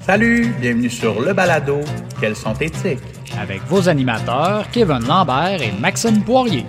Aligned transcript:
Salut, 0.00 0.54
bienvenue 0.58 0.88
sur 0.88 1.20
le 1.20 1.32
balado 1.34 1.80
Quels 2.20 2.34
sont 2.34 2.54
éthiques 2.54 2.98
avec 3.38 3.60
vos 3.64 3.88
animateurs 3.88 4.68
Kevin 4.70 5.06
Lambert 5.06 5.60
et 5.60 5.72
Maxime 5.72 6.24
Poirier. 6.24 6.64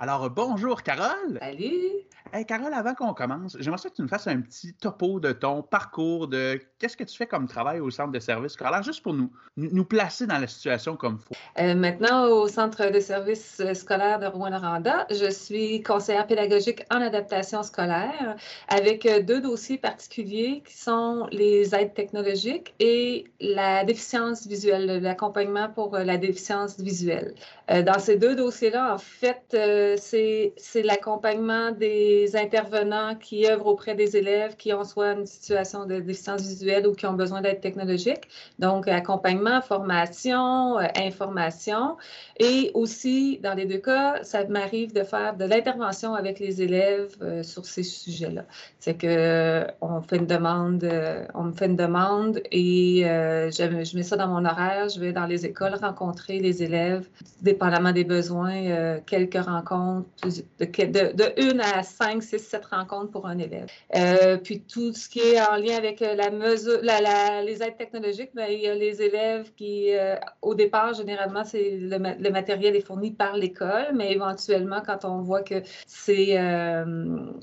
Alors 0.00 0.28
bonjour 0.30 0.82
Carole. 0.82 1.38
Salut. 1.40 2.04
Carole, 2.42 2.74
avant 2.74 2.94
qu'on 2.94 3.14
commence, 3.14 3.56
j'aimerais 3.60 3.80
que 3.88 3.94
tu 3.94 4.02
nous 4.02 4.08
fasses 4.08 4.26
un 4.26 4.40
petit 4.40 4.74
topo 4.74 5.20
de 5.20 5.30
ton 5.30 5.62
parcours, 5.62 6.26
de 6.26 6.58
qu'est-ce 6.80 6.96
que 6.96 7.04
tu 7.04 7.16
fais 7.16 7.26
comme 7.26 7.46
travail 7.46 7.78
au 7.78 7.90
centre 7.90 8.10
de 8.10 8.18
services 8.18 8.52
scolaire, 8.52 8.82
juste 8.82 9.02
pour 9.02 9.14
nous, 9.14 9.30
nous 9.56 9.84
placer 9.84 10.26
dans 10.26 10.38
la 10.38 10.48
situation 10.48 10.96
comme 10.96 11.20
il 11.20 11.36
faut. 11.36 11.62
Euh, 11.62 11.74
maintenant, 11.76 12.26
au 12.26 12.48
centre 12.48 12.90
de 12.90 12.98
services 12.98 13.62
scolaire 13.74 14.18
de 14.18 14.26
Rouen-Noranda, 14.26 15.06
je 15.10 15.30
suis 15.30 15.82
conseillère 15.82 16.26
pédagogique 16.26 16.84
en 16.90 17.00
adaptation 17.00 17.62
scolaire 17.62 18.36
avec 18.68 19.06
euh, 19.06 19.22
deux 19.22 19.40
dossiers 19.40 19.78
particuliers 19.78 20.62
qui 20.66 20.76
sont 20.76 21.28
les 21.30 21.72
aides 21.74 21.94
technologiques 21.94 22.74
et 22.80 23.26
la 23.38 23.84
déficience 23.84 24.46
visuelle, 24.46 25.00
l'accompagnement 25.00 25.68
pour 25.68 25.94
euh, 25.94 26.02
la 26.02 26.16
déficience 26.16 26.80
visuelle. 26.80 27.34
Dans 27.68 27.98
ces 27.98 28.16
deux 28.16 28.36
dossiers-là, 28.36 28.94
en 28.94 28.98
fait, 28.98 29.56
c'est 29.96 30.82
l'accompagnement 30.82 31.70
des 31.70 32.23
intervenants 32.34 33.14
qui 33.14 33.46
œuvrent 33.46 33.66
auprès 33.66 33.94
des 33.94 34.16
élèves 34.16 34.56
qui 34.56 34.72
ont 34.72 34.84
soit 34.84 35.12
une 35.12 35.26
situation 35.26 35.86
de 35.86 36.00
déficience 36.00 36.42
visuelle 36.42 36.86
ou 36.86 36.92
qui 36.92 37.06
ont 37.06 37.12
besoin 37.12 37.40
d'aide 37.40 37.60
technologique. 37.60 38.28
Donc, 38.58 38.88
accompagnement, 38.88 39.60
formation, 39.60 40.78
euh, 40.78 40.86
information. 40.96 41.96
Et 42.38 42.70
aussi, 42.74 43.38
dans 43.42 43.54
les 43.54 43.66
deux 43.66 43.78
cas, 43.78 44.22
ça 44.22 44.44
m'arrive 44.46 44.92
de 44.92 45.02
faire 45.02 45.36
de 45.36 45.44
l'intervention 45.44 46.14
avec 46.14 46.38
les 46.38 46.62
élèves 46.62 47.16
euh, 47.22 47.42
sur 47.42 47.64
ces 47.64 47.82
sujets-là. 47.82 48.44
C'est 48.78 48.94
que 48.94 49.06
euh, 49.06 49.64
on 49.80 50.00
fait 50.00 50.16
une 50.16 50.26
demande, 50.26 50.88
on 51.34 51.44
me 51.44 51.52
fait 51.52 51.66
une 51.66 51.76
demande 51.76 52.40
et 52.50 53.02
je, 53.04 53.84
je, 53.84 53.96
mets 53.96 54.02
ça 54.02 54.16
dans 54.16 54.28
mon 54.28 54.44
horaire. 54.44 54.88
Je 54.88 55.00
vais 55.00 55.12
dans 55.12 55.26
les 55.26 55.46
écoles 55.46 55.74
rencontrer 55.74 56.38
les 56.38 56.62
élèves, 56.62 57.08
dépendamment 57.42 57.92
des 57.92 58.04
besoins, 58.04 58.98
quelques 59.06 59.42
rencontres, 59.42 60.08
de, 60.24 60.64
de, 60.64 61.16
de 61.16 61.50
une 61.50 61.60
à 61.60 61.82
cinq 61.82 62.13
5, 62.20 62.22
6, 62.22 62.38
7 62.38 62.64
rencontres 62.66 63.10
pour 63.10 63.26
un 63.26 63.38
élève. 63.38 63.66
Euh, 63.96 64.36
puis 64.36 64.60
tout 64.60 64.92
ce 64.92 65.08
qui 65.08 65.20
est 65.20 65.40
en 65.40 65.56
lien 65.56 65.76
avec 65.76 66.02
euh, 66.02 66.14
la 66.14 66.30
mesure, 66.30 66.80
les 66.82 67.62
aides 67.62 67.76
technologiques, 67.76 68.30
bien, 68.34 68.46
il 68.46 68.60
y 68.60 68.68
a 68.68 68.74
les 68.74 69.02
élèves 69.02 69.52
qui, 69.56 69.94
euh, 69.94 70.16
au 70.42 70.54
départ, 70.54 70.94
généralement, 70.94 71.44
c'est 71.44 71.78
le, 71.80 72.30
matériel 72.30 72.76
est 72.76 72.80
fourni 72.80 73.12
par 73.12 73.36
l'école, 73.36 73.92
mais 73.94 74.12
éventuellement, 74.12 74.80
quand 74.84 75.04
on 75.04 75.20
voit 75.22 75.42
que 75.42 75.62
c'est 75.86 76.36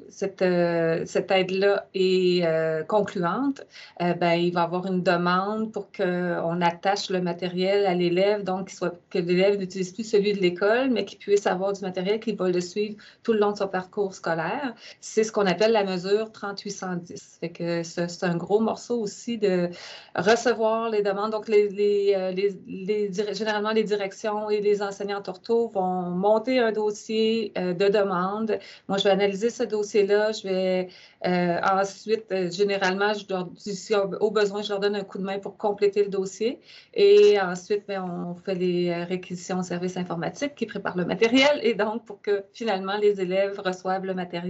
cette, 0.10 0.44
cette 1.06 1.32
aide-là 1.32 1.88
est 1.94 2.88
concluante, 2.88 3.62
ben, 4.00 4.34
il 4.34 4.54
va 4.54 4.62
y 4.62 4.64
avoir 4.64 4.86
une 4.86 5.02
demande 5.02 5.72
pour 5.72 5.92
qu'on 5.92 6.62
attache 6.62 7.10
le 7.10 7.22
matériel 7.22 7.86
à 7.86 7.94
l'élève, 7.94 8.44
donc 8.44 8.72
que 9.10 9.18
l'élève 9.18 9.58
n'utilise 9.58 9.94
plus 9.94 10.04
celui 10.04 10.34
de 10.34 10.40
l'école, 10.40 10.90
mais 10.90 11.06
qu'il 11.06 11.20
puisse 11.20 11.48
avoir 11.48 11.74
du 11.74 11.82
matériel 11.82 12.20
qui 12.20 12.34
va 12.34 12.50
le 12.50 12.62
suivre 12.62 12.96
tout 13.24 13.34
le 13.34 13.40
long 13.40 13.52
de 13.52 13.58
son 13.58 13.68
parcours 13.68 14.14
scolaire. 14.14 14.51
C'est 15.00 15.24
ce 15.24 15.32
qu'on 15.32 15.46
appelle 15.46 15.72
la 15.72 15.84
mesure 15.84 16.32
3810. 16.32 17.38
Fait 17.40 17.50
que 17.50 17.84
c'est 17.84 18.24
un 18.24 18.36
gros 18.36 18.60
morceau 18.60 19.00
aussi 19.00 19.38
de 19.38 19.70
recevoir 20.16 20.90
les 20.90 21.02
demandes. 21.02 21.32
Donc, 21.32 21.50
euh, 21.50 22.32
généralement, 23.34 23.72
les 23.72 23.84
directions 23.84 24.50
et 24.50 24.62
les 24.62 24.82
enseignants 24.82 25.22
torto 25.22 25.70
vont 25.70 26.12
monter 26.12 26.60
un 26.60 26.72
dossier 26.72 27.52
euh, 27.58 27.74
de 27.74 27.88
demande. 27.88 28.60
Moi, 28.88 28.98
je 28.98 29.04
vais 29.06 29.10
analyser 29.12 29.50
ce 29.50 29.64
dossier-là. 29.64 30.32
Je 30.32 30.48
vais 30.48 30.88
euh, 31.26 31.60
ensuite, 31.62 32.34
généralement, 32.52 33.14
si 33.58 33.94
au 33.96 34.32
besoin, 34.32 34.62
je 34.62 34.70
leur 34.70 34.80
donne 34.80 34.96
un 34.96 35.04
coup 35.04 35.18
de 35.18 35.24
main 35.24 35.40
pour 35.40 35.58
compléter 35.58 36.04
le 36.04 36.10
dossier. 36.10 36.60
Et 36.94 37.40
ensuite, 37.40 37.88
bien, 37.88 38.04
on 38.04 38.36
fait 38.36 38.56
les 38.56 39.04
réquisitions 39.04 39.60
au 39.60 39.64
service 39.64 39.98
informatique 39.98 40.56
qui 40.56 40.66
prépare 40.66 40.98
le 40.98 41.06
matériel. 41.06 41.60
Et 41.64 41.74
donc, 41.74 42.06
pour 42.06 42.22
que 42.22 42.44
finalement, 42.54 42.98
les 42.98 43.22
élèves 43.22 43.60
reçoivent 43.60 44.06
le 44.06 44.14
matériel 44.14 44.41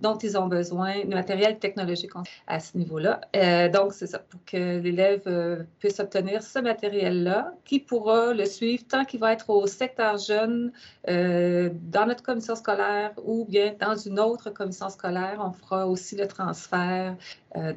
dont 0.00 0.18
ils 0.18 0.36
ont 0.38 0.46
besoin, 0.46 1.02
le 1.04 1.14
matériel 1.14 1.58
technologique 1.58 2.12
à 2.46 2.60
ce 2.60 2.76
niveau-là. 2.76 3.20
Euh, 3.34 3.68
donc, 3.68 3.92
c'est 3.92 4.06
ça, 4.06 4.18
pour 4.18 4.40
que 4.44 4.78
l'élève 4.78 5.22
euh, 5.26 5.62
puisse 5.78 6.00
obtenir 6.00 6.42
ce 6.42 6.58
matériel-là, 6.58 7.52
qui 7.64 7.80
pourra 7.80 8.32
le 8.32 8.44
suivre 8.44 8.84
tant 8.88 9.04
qu'il 9.04 9.20
va 9.20 9.32
être 9.32 9.50
au 9.50 9.66
secteur 9.66 10.18
jeune, 10.18 10.72
euh, 11.08 11.70
dans 11.72 12.06
notre 12.06 12.22
commission 12.22 12.54
scolaire 12.54 13.12
ou 13.24 13.44
bien 13.44 13.74
dans 13.80 13.96
une 13.96 14.20
autre 14.20 14.50
commission 14.50 14.88
scolaire. 14.88 15.38
On 15.40 15.52
fera 15.52 15.86
aussi 15.86 16.16
le 16.16 16.26
transfert 16.26 17.16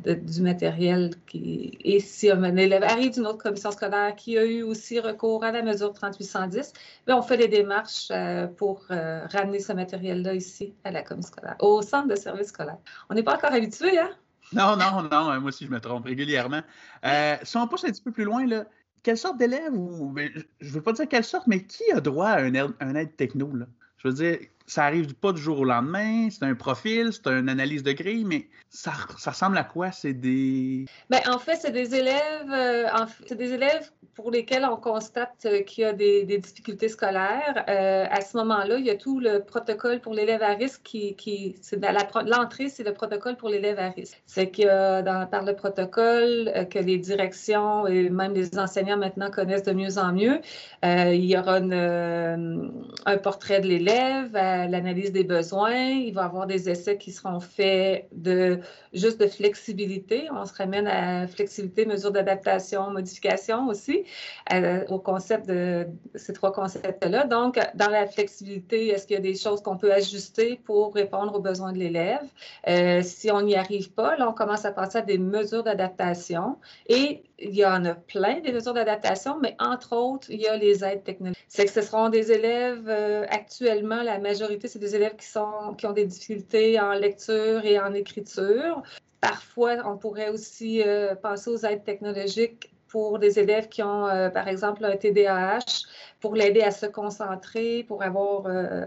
du 0.03 0.41
matériel. 0.41 1.12
Qui... 1.28 1.78
Et 1.84 2.00
si 2.00 2.29
un 2.29 2.56
élève 2.56 2.84
arrive 2.84 3.13
d'une 3.13 3.28
autre 3.28 3.44
commission 3.44 3.72
scolaire 3.72 4.16
qui 4.16 4.38
a 4.38 4.45
eu 4.45 4.63
aussi 4.63 5.00
recours 5.00 5.44
à 5.44 5.51
la 5.51 5.62
mesure 5.62 5.94
3810, 5.94 6.73
bien, 7.07 7.17
on 7.17 7.22
fait 7.22 7.38
les 7.38 7.47
démarches 7.47 8.12
pour 8.57 8.85
ramener 8.88 9.59
ce 9.59 9.73
matériel-là 9.73 10.34
ici 10.34 10.73
à 10.84 10.91
la 10.91 11.01
commission 11.01 11.31
scolaire 11.31 11.56
au 11.59 11.81
centre 11.81 12.07
de 12.07 12.16
service 12.16 12.47
scolaire. 12.47 12.78
On 13.09 13.16
n'est 13.16 13.23
pas 13.23 13.35
encore 13.35 13.53
habitué, 13.53 13.97
hein? 14.00 14.12
Non, 14.51 14.75
non, 14.75 15.03
non, 15.03 15.29
hein, 15.29 15.39
moi 15.39 15.50
aussi 15.50 15.66
je 15.66 15.72
me 15.72 15.79
trompe 15.79 16.06
régulièrement. 16.06 16.62
Euh, 17.06 17.35
si 17.44 17.57
on 17.57 17.68
pousse 17.68 17.84
un 17.84 17.89
petit 17.89 18.01
peu 18.01 18.12
plus 18.12 18.23
loin, 18.23 18.45
là, 18.47 18.66
quelle 19.03 19.18
sorte 19.18 19.38
d'élève, 19.38 19.73
ou 19.73 20.09
ben, 20.09 20.29
je 20.59 20.68
ne 20.68 20.73
veux 20.73 20.81
pas 20.81 20.94
dire 20.94 21.07
quelle 21.07 21.23
sorte, 21.23 21.47
mais 21.47 21.63
qui 21.63 21.84
a 21.91 22.01
droit 22.01 22.29
à 22.29 22.41
un 22.41 22.53
aide, 22.53 22.72
un 22.79 22.95
aide 22.95 23.16
techno? 23.16 23.56
Là? 23.56 23.68
Je 23.97 24.07
veux 24.07 24.13
dire, 24.13 24.39
ça 24.69 24.84
arrive 24.85 25.16
pas 25.16 25.34
du 25.34 25.41
jour 25.41 25.59
au 25.59 25.66
lendemain, 25.66 26.30
c'est 26.30 26.44
un 26.44 26.53
profil, 26.53 27.09
c'est 27.12 27.28
une 27.28 27.50
analyse 27.50 27.81
de 27.81 27.91
grille, 27.91 28.24
mais 28.24 28.47
ça, 28.69 28.91
ressemble 29.25 29.57
à 29.57 29.63
quoi? 29.63 29.91
C'est 29.91 30.13
des. 30.13 30.85
Bien, 31.09 31.22
en 31.34 31.40
fait, 31.40 31.56
c'est 31.56 31.72
des 31.72 31.96
élèves, 31.96 32.52
euh, 32.52 32.85
des 33.31 33.53
élèves 33.53 33.90
pour 34.13 34.30
lesquels 34.30 34.68
on 34.69 34.75
constate 34.75 35.34
euh, 35.46 35.62
qu'il 35.63 35.84
y 35.84 35.85
a 35.85 35.94
des, 35.94 36.24
difficultés 36.24 36.88
scolaires. 36.88 37.66
Euh, 37.68 38.06
à 38.12 38.22
ce 38.22 38.38
moment-là, 38.38 38.78
il 38.78 38.85
y 38.85 38.91
a 38.91 38.96
tout 38.96 39.19
le 39.19 39.40
protocole 39.40 40.02
pour 40.02 40.13
l'élève 40.13 40.44
à 40.44 40.53
risque 40.53 40.81
qui, 40.84 41.16
qui 41.16 41.56
c'est 41.62 41.81
l'entrée, 42.28 42.69
c'est 42.69 42.84
le 42.84 42.94
protocole 42.94 43.38
pour 43.38 43.50
l'élève 43.50 43.80
à 43.80 43.90
risque. 43.90 44.22
C'est 44.28 44.51
que 44.51 45.01
dans, 45.01 45.25
par 45.25 45.46
le 45.46 45.56
protocole 45.56 46.68
que 46.69 46.78
les 46.78 47.00
directions 47.00 47.88
et 47.88 48.09
même 48.09 48.34
les 48.34 48.59
enseignants 48.59 48.97
maintenant 48.97 49.31
connaissent 49.31 49.63
de 49.63 49.74
mieux 49.74 49.97
en 49.97 50.13
mieux, 50.13 50.41
il 50.84 51.25
y 51.25 51.38
aura 51.38 51.56
un 51.56 53.18
portrait 53.18 53.62
de 53.62 53.68
l'élève 53.68 54.36
l'analyse 54.67 55.11
des 55.11 55.23
besoins. 55.23 55.75
Il 55.75 56.13
va 56.13 56.23
y 56.23 56.25
avoir 56.25 56.47
des 56.47 56.69
essais 56.69 56.97
qui 56.97 57.11
seront 57.11 57.39
faits 57.39 58.07
de 58.11 58.59
juste 58.93 59.19
de 59.19 59.27
flexibilité. 59.27 60.27
On 60.31 60.45
se 60.45 60.53
ramène 60.53 60.87
à 60.87 61.27
flexibilité, 61.27 61.85
mesure 61.85 62.11
d'adaptation, 62.11 62.89
modification 62.91 63.67
aussi, 63.67 64.03
euh, 64.51 64.85
au 64.89 64.99
concept 64.99 65.47
de 65.47 65.87
ces 66.15 66.33
trois 66.33 66.51
concepts-là. 66.51 67.25
Donc, 67.25 67.59
dans 67.75 67.89
la 67.89 68.07
flexibilité, 68.07 68.87
est-ce 68.87 69.07
qu'il 69.07 69.15
y 69.15 69.19
a 69.19 69.21
des 69.21 69.35
choses 69.35 69.61
qu'on 69.61 69.77
peut 69.77 69.93
ajuster 69.93 70.59
pour 70.65 70.93
répondre 70.93 71.35
aux 71.35 71.41
besoins 71.41 71.73
de 71.73 71.77
l'élève? 71.77 72.25
Euh, 72.67 73.01
si 73.01 73.31
on 73.31 73.41
n'y 73.41 73.55
arrive 73.55 73.91
pas, 73.93 74.17
là, 74.17 74.29
on 74.29 74.33
commence 74.33 74.65
à 74.65 74.71
penser 74.71 74.97
à 74.97 75.01
des 75.01 75.17
mesures 75.17 75.63
d'adaptation 75.63 76.57
et 76.87 77.23
il 77.41 77.55
y 77.55 77.66
en 77.66 77.85
a 77.85 77.95
plein 77.95 78.39
des 78.41 78.51
mesures 78.51 78.73
d'adaptation, 78.73 79.39
mais 79.41 79.55
entre 79.59 79.95
autres, 79.95 80.29
il 80.29 80.41
y 80.41 80.47
a 80.47 80.57
les 80.57 80.83
aides 80.83 81.03
technologiques. 81.03 81.44
C'est 81.47 81.66
que 81.66 81.72
ce 81.72 81.81
seront 81.81 82.09
des 82.09 82.31
élèves, 82.31 82.88
euh, 82.88 83.25
actuellement, 83.29 84.01
la 84.03 84.19
majorité, 84.19 84.67
c'est 84.67 84.79
des 84.79 84.95
élèves 84.95 85.16
qui, 85.16 85.27
sont, 85.27 85.75
qui 85.77 85.85
ont 85.85 85.94
des 85.94 86.05
difficultés 86.05 86.79
en 86.79 86.94
lecture 86.94 87.66
et 87.66 87.79
en 87.79 87.94
écriture. 87.94 88.83
Parfois, 89.22 89.75
on 89.85 89.97
pourrait 89.97 90.29
aussi 90.29 90.81
euh, 90.83 91.16
penser 91.16 91.50
aux 91.50 91.66
aides 91.66 91.83
technologiques 91.83 92.72
pour 92.88 93.19
des 93.19 93.39
élèves 93.39 93.69
qui 93.69 93.83
ont, 93.83 94.07
euh, 94.07 94.29
par 94.29 94.47
exemple, 94.47 94.83
un 94.83 94.97
TDAH 94.97 95.85
pour 96.19 96.35
l'aider 96.35 96.62
à 96.62 96.72
se 96.72 96.85
concentrer, 96.85 97.85
pour 97.88 98.03
avoir, 98.03 98.46
euh, 98.46 98.85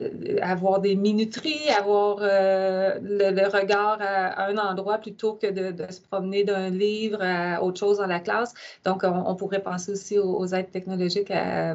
euh, 0.00 0.36
avoir 0.40 0.80
des 0.80 0.96
minuteries, 0.96 1.68
avoir 1.78 2.18
euh, 2.20 2.98
le, 3.02 3.48
regard 3.48 3.98
à, 4.00 4.46
un 4.46 4.56
endroit 4.56 4.98
plutôt 4.98 5.34
que 5.34 5.48
de, 5.48 5.92
se 5.92 6.00
promener 6.00 6.44
d'un 6.44 6.70
livre 6.70 7.18
à 7.20 7.62
autre 7.62 7.78
chose 7.78 7.98
dans 7.98 8.06
la 8.06 8.20
classe. 8.20 8.54
Donc, 8.84 9.02
on, 9.04 9.34
pourrait 9.34 9.62
penser 9.62 9.92
aussi 9.92 10.18
aux, 10.18 10.46
aides 10.46 10.70
technologiques 10.70 11.32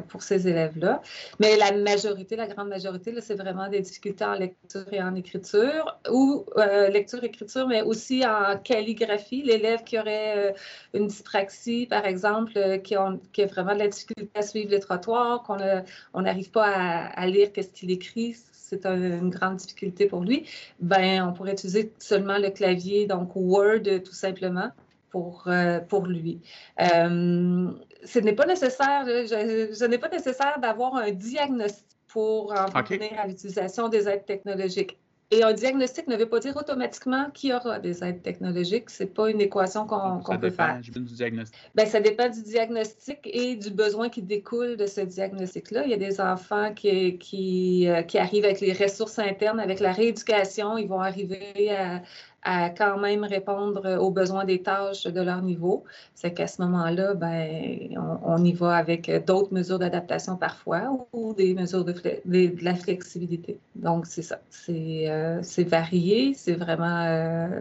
pour 0.08 0.22
ces 0.22 0.48
élèves-là. 0.48 1.00
Mais 1.40 1.56
la 1.56 1.72
majorité, 1.72 2.36
la 2.36 2.46
grande 2.46 2.68
majorité, 2.68 3.12
c'est 3.20 3.34
vraiment 3.34 3.68
des 3.68 3.80
difficultés 3.80 4.24
en 4.24 4.34
lecture 4.34 4.86
et 4.92 5.02
en 5.02 5.14
écriture, 5.14 5.98
ou 6.10 6.44
lecture-écriture, 6.56 7.66
mais 7.68 7.82
aussi 7.82 8.24
en 8.24 8.58
calligraphie. 8.58 9.42
L'élève 9.42 9.84
qui 9.84 9.98
aurait 9.98 10.54
une 10.94 11.06
dyspraxie, 11.06 11.86
par 11.86 12.06
exemple, 12.06 12.52
qui, 12.82 12.94
qui 13.32 13.42
a 13.42 13.46
vraiment 13.46 13.74
de 13.74 13.80
la 13.80 13.88
difficulté 13.88 14.30
à 14.34 14.42
suivre 14.42 14.70
les 14.70 14.80
qu'on 14.98 16.22
n'arrive 16.22 16.50
pas 16.50 16.66
à, 16.66 17.26
lire 17.26 17.52
qu'est-ce 17.52 17.70
qu'il 17.70 17.90
écrit, 17.90 18.36
c'est 18.52 18.86
une 18.86 19.30
grande 19.30 19.56
difficulté 19.56 20.06
pour 20.06 20.22
lui, 20.22 20.46
ben 20.80 21.28
on 21.28 21.32
pourrait 21.32 21.52
utiliser 21.52 21.92
seulement 21.98 22.38
le 22.38 22.50
clavier, 22.50 23.06
donc 23.06 23.30
Word 23.34 24.02
tout 24.04 24.14
simplement. 24.14 24.70
Pour, 25.12 25.44
euh, 25.46 25.78
pour 25.80 26.06
lui. 26.06 26.42
Euh, 26.78 27.70
ce 28.04 28.18
n'est 28.18 28.34
pas 28.34 28.44
nécessaire, 28.44 29.06
je, 29.06 29.86
n'est 29.86 29.96
pas 29.96 30.10
nécessaire 30.10 30.58
d'avoir 30.60 30.96
un 30.96 31.10
diagnostic 31.10 31.86
pour 32.08 32.52
en 32.52 32.82
venir 32.82 33.12
à 33.18 33.26
l'utilisation 33.26 33.88
des 33.88 34.08
aides 34.08 34.26
technologiques. 34.26 34.98
Et 35.32 35.42
un 35.42 35.52
diagnostic 35.52 36.06
ne 36.06 36.16
veut 36.16 36.28
pas 36.28 36.38
dire 36.38 36.56
automatiquement 36.56 37.30
qu'il 37.34 37.50
y 37.50 37.52
aura 37.52 37.80
des 37.80 38.04
aides 38.04 38.22
technologiques. 38.22 38.90
Ce 38.90 39.02
n'est 39.02 39.08
pas 39.08 39.28
une 39.28 39.40
équation 39.40 39.84
qu'on 39.84 40.38
peut 40.38 40.50
faire. 40.50 40.80
Du 40.80 40.90
diagnostic. 40.92 41.56
Bien, 41.74 41.86
ça 41.86 42.00
dépend 42.00 42.28
du 42.28 42.42
diagnostic 42.42 43.18
et 43.24 43.56
du 43.56 43.70
besoin 43.70 44.08
qui 44.08 44.22
découle 44.22 44.76
de 44.76 44.86
ce 44.86 45.00
diagnostic-là. 45.00 45.82
Il 45.84 45.90
y 45.90 45.94
a 45.94 45.96
des 45.96 46.20
enfants 46.20 46.72
qui, 46.74 47.18
qui, 47.18 47.88
euh, 47.88 48.02
qui, 48.02 48.18
arrivent 48.18 48.44
avec 48.44 48.60
les 48.60 48.72
ressources 48.72 49.18
internes, 49.18 49.58
avec 49.58 49.80
la 49.80 49.92
rééducation. 49.92 50.78
Ils 50.78 50.86
vont 50.86 51.00
arriver 51.00 51.70
à, 51.72 52.02
à 52.46 52.70
quand 52.70 52.98
même 52.98 53.24
répondre 53.24 53.98
aux 54.00 54.10
besoins 54.10 54.44
des 54.44 54.62
tâches 54.62 55.04
de 55.04 55.20
leur 55.20 55.42
niveau. 55.42 55.84
C'est 56.14 56.32
qu'à 56.32 56.46
ce 56.46 56.62
moment-là, 56.62 57.14
ben, 57.14 57.96
on, 58.24 58.42
y 58.44 58.52
va 58.52 58.76
avec 58.76 59.10
d'autres 59.26 59.52
mesures 59.52 59.80
d'adaptation 59.80 60.36
parfois 60.36 61.08
ou 61.12 61.34
des 61.34 61.54
mesures 61.54 61.84
de, 61.84 61.92
de, 62.24 62.64
la 62.64 62.76
flexibilité. 62.76 63.58
Donc, 63.74 64.06
c'est 64.06 64.22
ça. 64.22 64.38
C'est 64.48 65.10
euh, 65.10 65.42
varié, 65.66 66.34
c'est 66.34 66.54
vraiment... 66.54 67.04
Euh, 67.06 67.60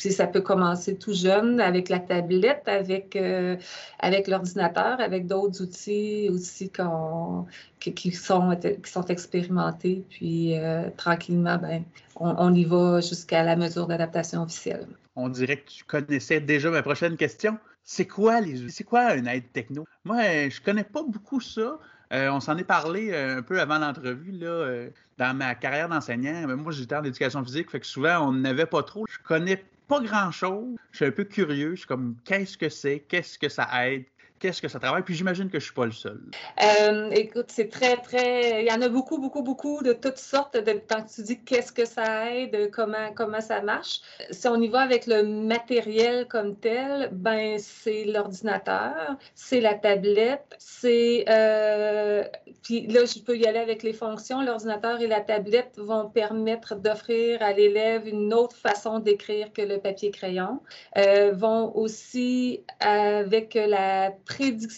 puis 0.00 0.12
ça 0.12 0.26
peut 0.26 0.40
commencer 0.40 0.96
tout 0.96 1.12
jeune 1.12 1.60
avec 1.60 1.90
la 1.90 1.98
tablette, 1.98 2.62
avec, 2.66 3.16
euh, 3.16 3.56
avec 3.98 4.28
l'ordinateur, 4.28 4.98
avec 4.98 5.26
d'autres 5.26 5.62
outils 5.62 6.30
aussi 6.32 6.70
qui, 6.70 8.10
sont, 8.12 8.56
qui 8.56 8.90
sont 8.90 9.04
expérimentés. 9.08 10.02
Puis 10.08 10.58
euh, 10.58 10.88
tranquillement, 10.96 11.58
ben, 11.58 11.82
on, 12.16 12.54
y 12.54 12.64
va 12.64 13.02
jusqu'à 13.02 13.42
la 13.42 13.56
mesure 13.56 13.86
d'adaptation 13.86 14.42
officielle. 14.42 14.86
On 15.16 15.28
dirait 15.28 15.58
que 15.58 15.68
tu 15.68 15.84
connaissais 15.84 16.40
déjà 16.40 16.70
ma 16.70 16.80
prochaine 16.80 17.18
question. 17.18 17.58
C'est 17.84 18.06
quoi 18.06 18.40
les 18.40 18.70
c'est 18.70 18.84
quoi 18.84 19.14
une 19.16 19.26
aide 19.26 19.52
techno? 19.52 19.84
Moi, 20.04 20.48
je 20.48 20.62
connais 20.62 20.84
pas 20.84 21.02
beaucoup 21.02 21.42
ça. 21.42 21.78
Euh, 22.12 22.30
on 22.30 22.40
s'en 22.40 22.56
est 22.56 22.64
parlé 22.64 23.14
un 23.14 23.42
peu 23.42 23.60
avant 23.60 23.78
l'entrevue. 23.78 24.32
Là, 24.32 24.86
dans 25.18 25.36
ma 25.36 25.54
carrière 25.54 25.90
d'enseignant, 25.90 26.56
moi 26.56 26.72
j'étais 26.72 26.96
en 26.96 27.04
éducation 27.04 27.44
physique, 27.44 27.70
fait 27.70 27.80
que 27.80 27.86
souvent 27.86 28.26
on 28.26 28.32
n'avait 28.32 28.66
pas 28.66 28.82
trop. 28.82 29.04
Je 29.06 29.18
connais 29.22 29.62
pas 29.90 30.00
grand-chose. 30.00 30.76
Je 30.92 30.96
suis 30.96 31.04
un 31.04 31.10
peu 31.10 31.24
curieux. 31.24 31.72
Je 31.72 31.80
suis 31.80 31.86
comme, 31.88 32.16
qu'est-ce 32.24 32.56
que 32.56 32.68
c'est? 32.68 33.00
Qu'est-ce 33.00 33.38
que 33.38 33.48
ça 33.48 33.68
aide? 33.84 34.04
Qu'est-ce 34.40 34.60
que 34.60 34.68
ça 34.68 34.80
travaille? 34.80 35.02
Puis 35.02 35.14
j'imagine 35.14 35.46
que 35.46 35.58
je 35.60 35.64
ne 35.64 35.66
suis 35.66 35.74
pas 35.74 35.84
le 35.84 35.92
seul. 35.92 36.20
Euh, 36.62 37.10
écoute, 37.10 37.46
c'est 37.48 37.68
très, 37.68 37.96
très. 37.98 38.62
Il 38.62 38.68
y 38.68 38.72
en 38.72 38.82
a 38.82 38.88
beaucoup, 38.88 39.18
beaucoup, 39.18 39.42
beaucoup 39.42 39.82
de 39.82 39.92
toutes 39.92 40.18
sortes. 40.18 40.56
De, 40.56 40.72
que 40.72 41.14
tu 41.14 41.22
dis 41.22 41.40
qu'est-ce 41.44 41.72
que 41.72 41.84
ça 41.84 42.34
aide, 42.34 42.70
comment, 42.72 43.12
comment 43.14 43.40
ça 43.40 43.60
marche. 43.60 44.00
Si 44.30 44.48
on 44.48 44.60
y 44.60 44.68
va 44.68 44.80
avec 44.80 45.06
le 45.06 45.22
matériel 45.22 46.26
comme 46.26 46.56
tel, 46.56 47.10
ben 47.12 47.58
c'est 47.58 48.04
l'ordinateur, 48.04 49.16
c'est 49.34 49.60
la 49.60 49.74
tablette, 49.74 50.56
c'est. 50.58 51.24
Euh, 51.28 52.24
puis 52.62 52.86
là, 52.86 53.04
je 53.04 53.20
peux 53.20 53.36
y 53.36 53.46
aller 53.46 53.58
avec 53.58 53.82
les 53.82 53.92
fonctions. 53.92 54.40
L'ordinateur 54.42 55.00
et 55.00 55.06
la 55.06 55.20
tablette 55.20 55.74
vont 55.76 56.08
permettre 56.08 56.74
d'offrir 56.74 57.42
à 57.42 57.52
l'élève 57.52 58.08
une 58.08 58.32
autre 58.32 58.56
façon 58.56 58.98
d'écrire 58.98 59.52
que 59.52 59.62
le 59.62 59.78
papier-crayon. 59.78 60.60
Euh, 60.96 61.32
vont 61.32 61.76
aussi, 61.76 62.64
avec 62.80 63.54
la 63.54 64.12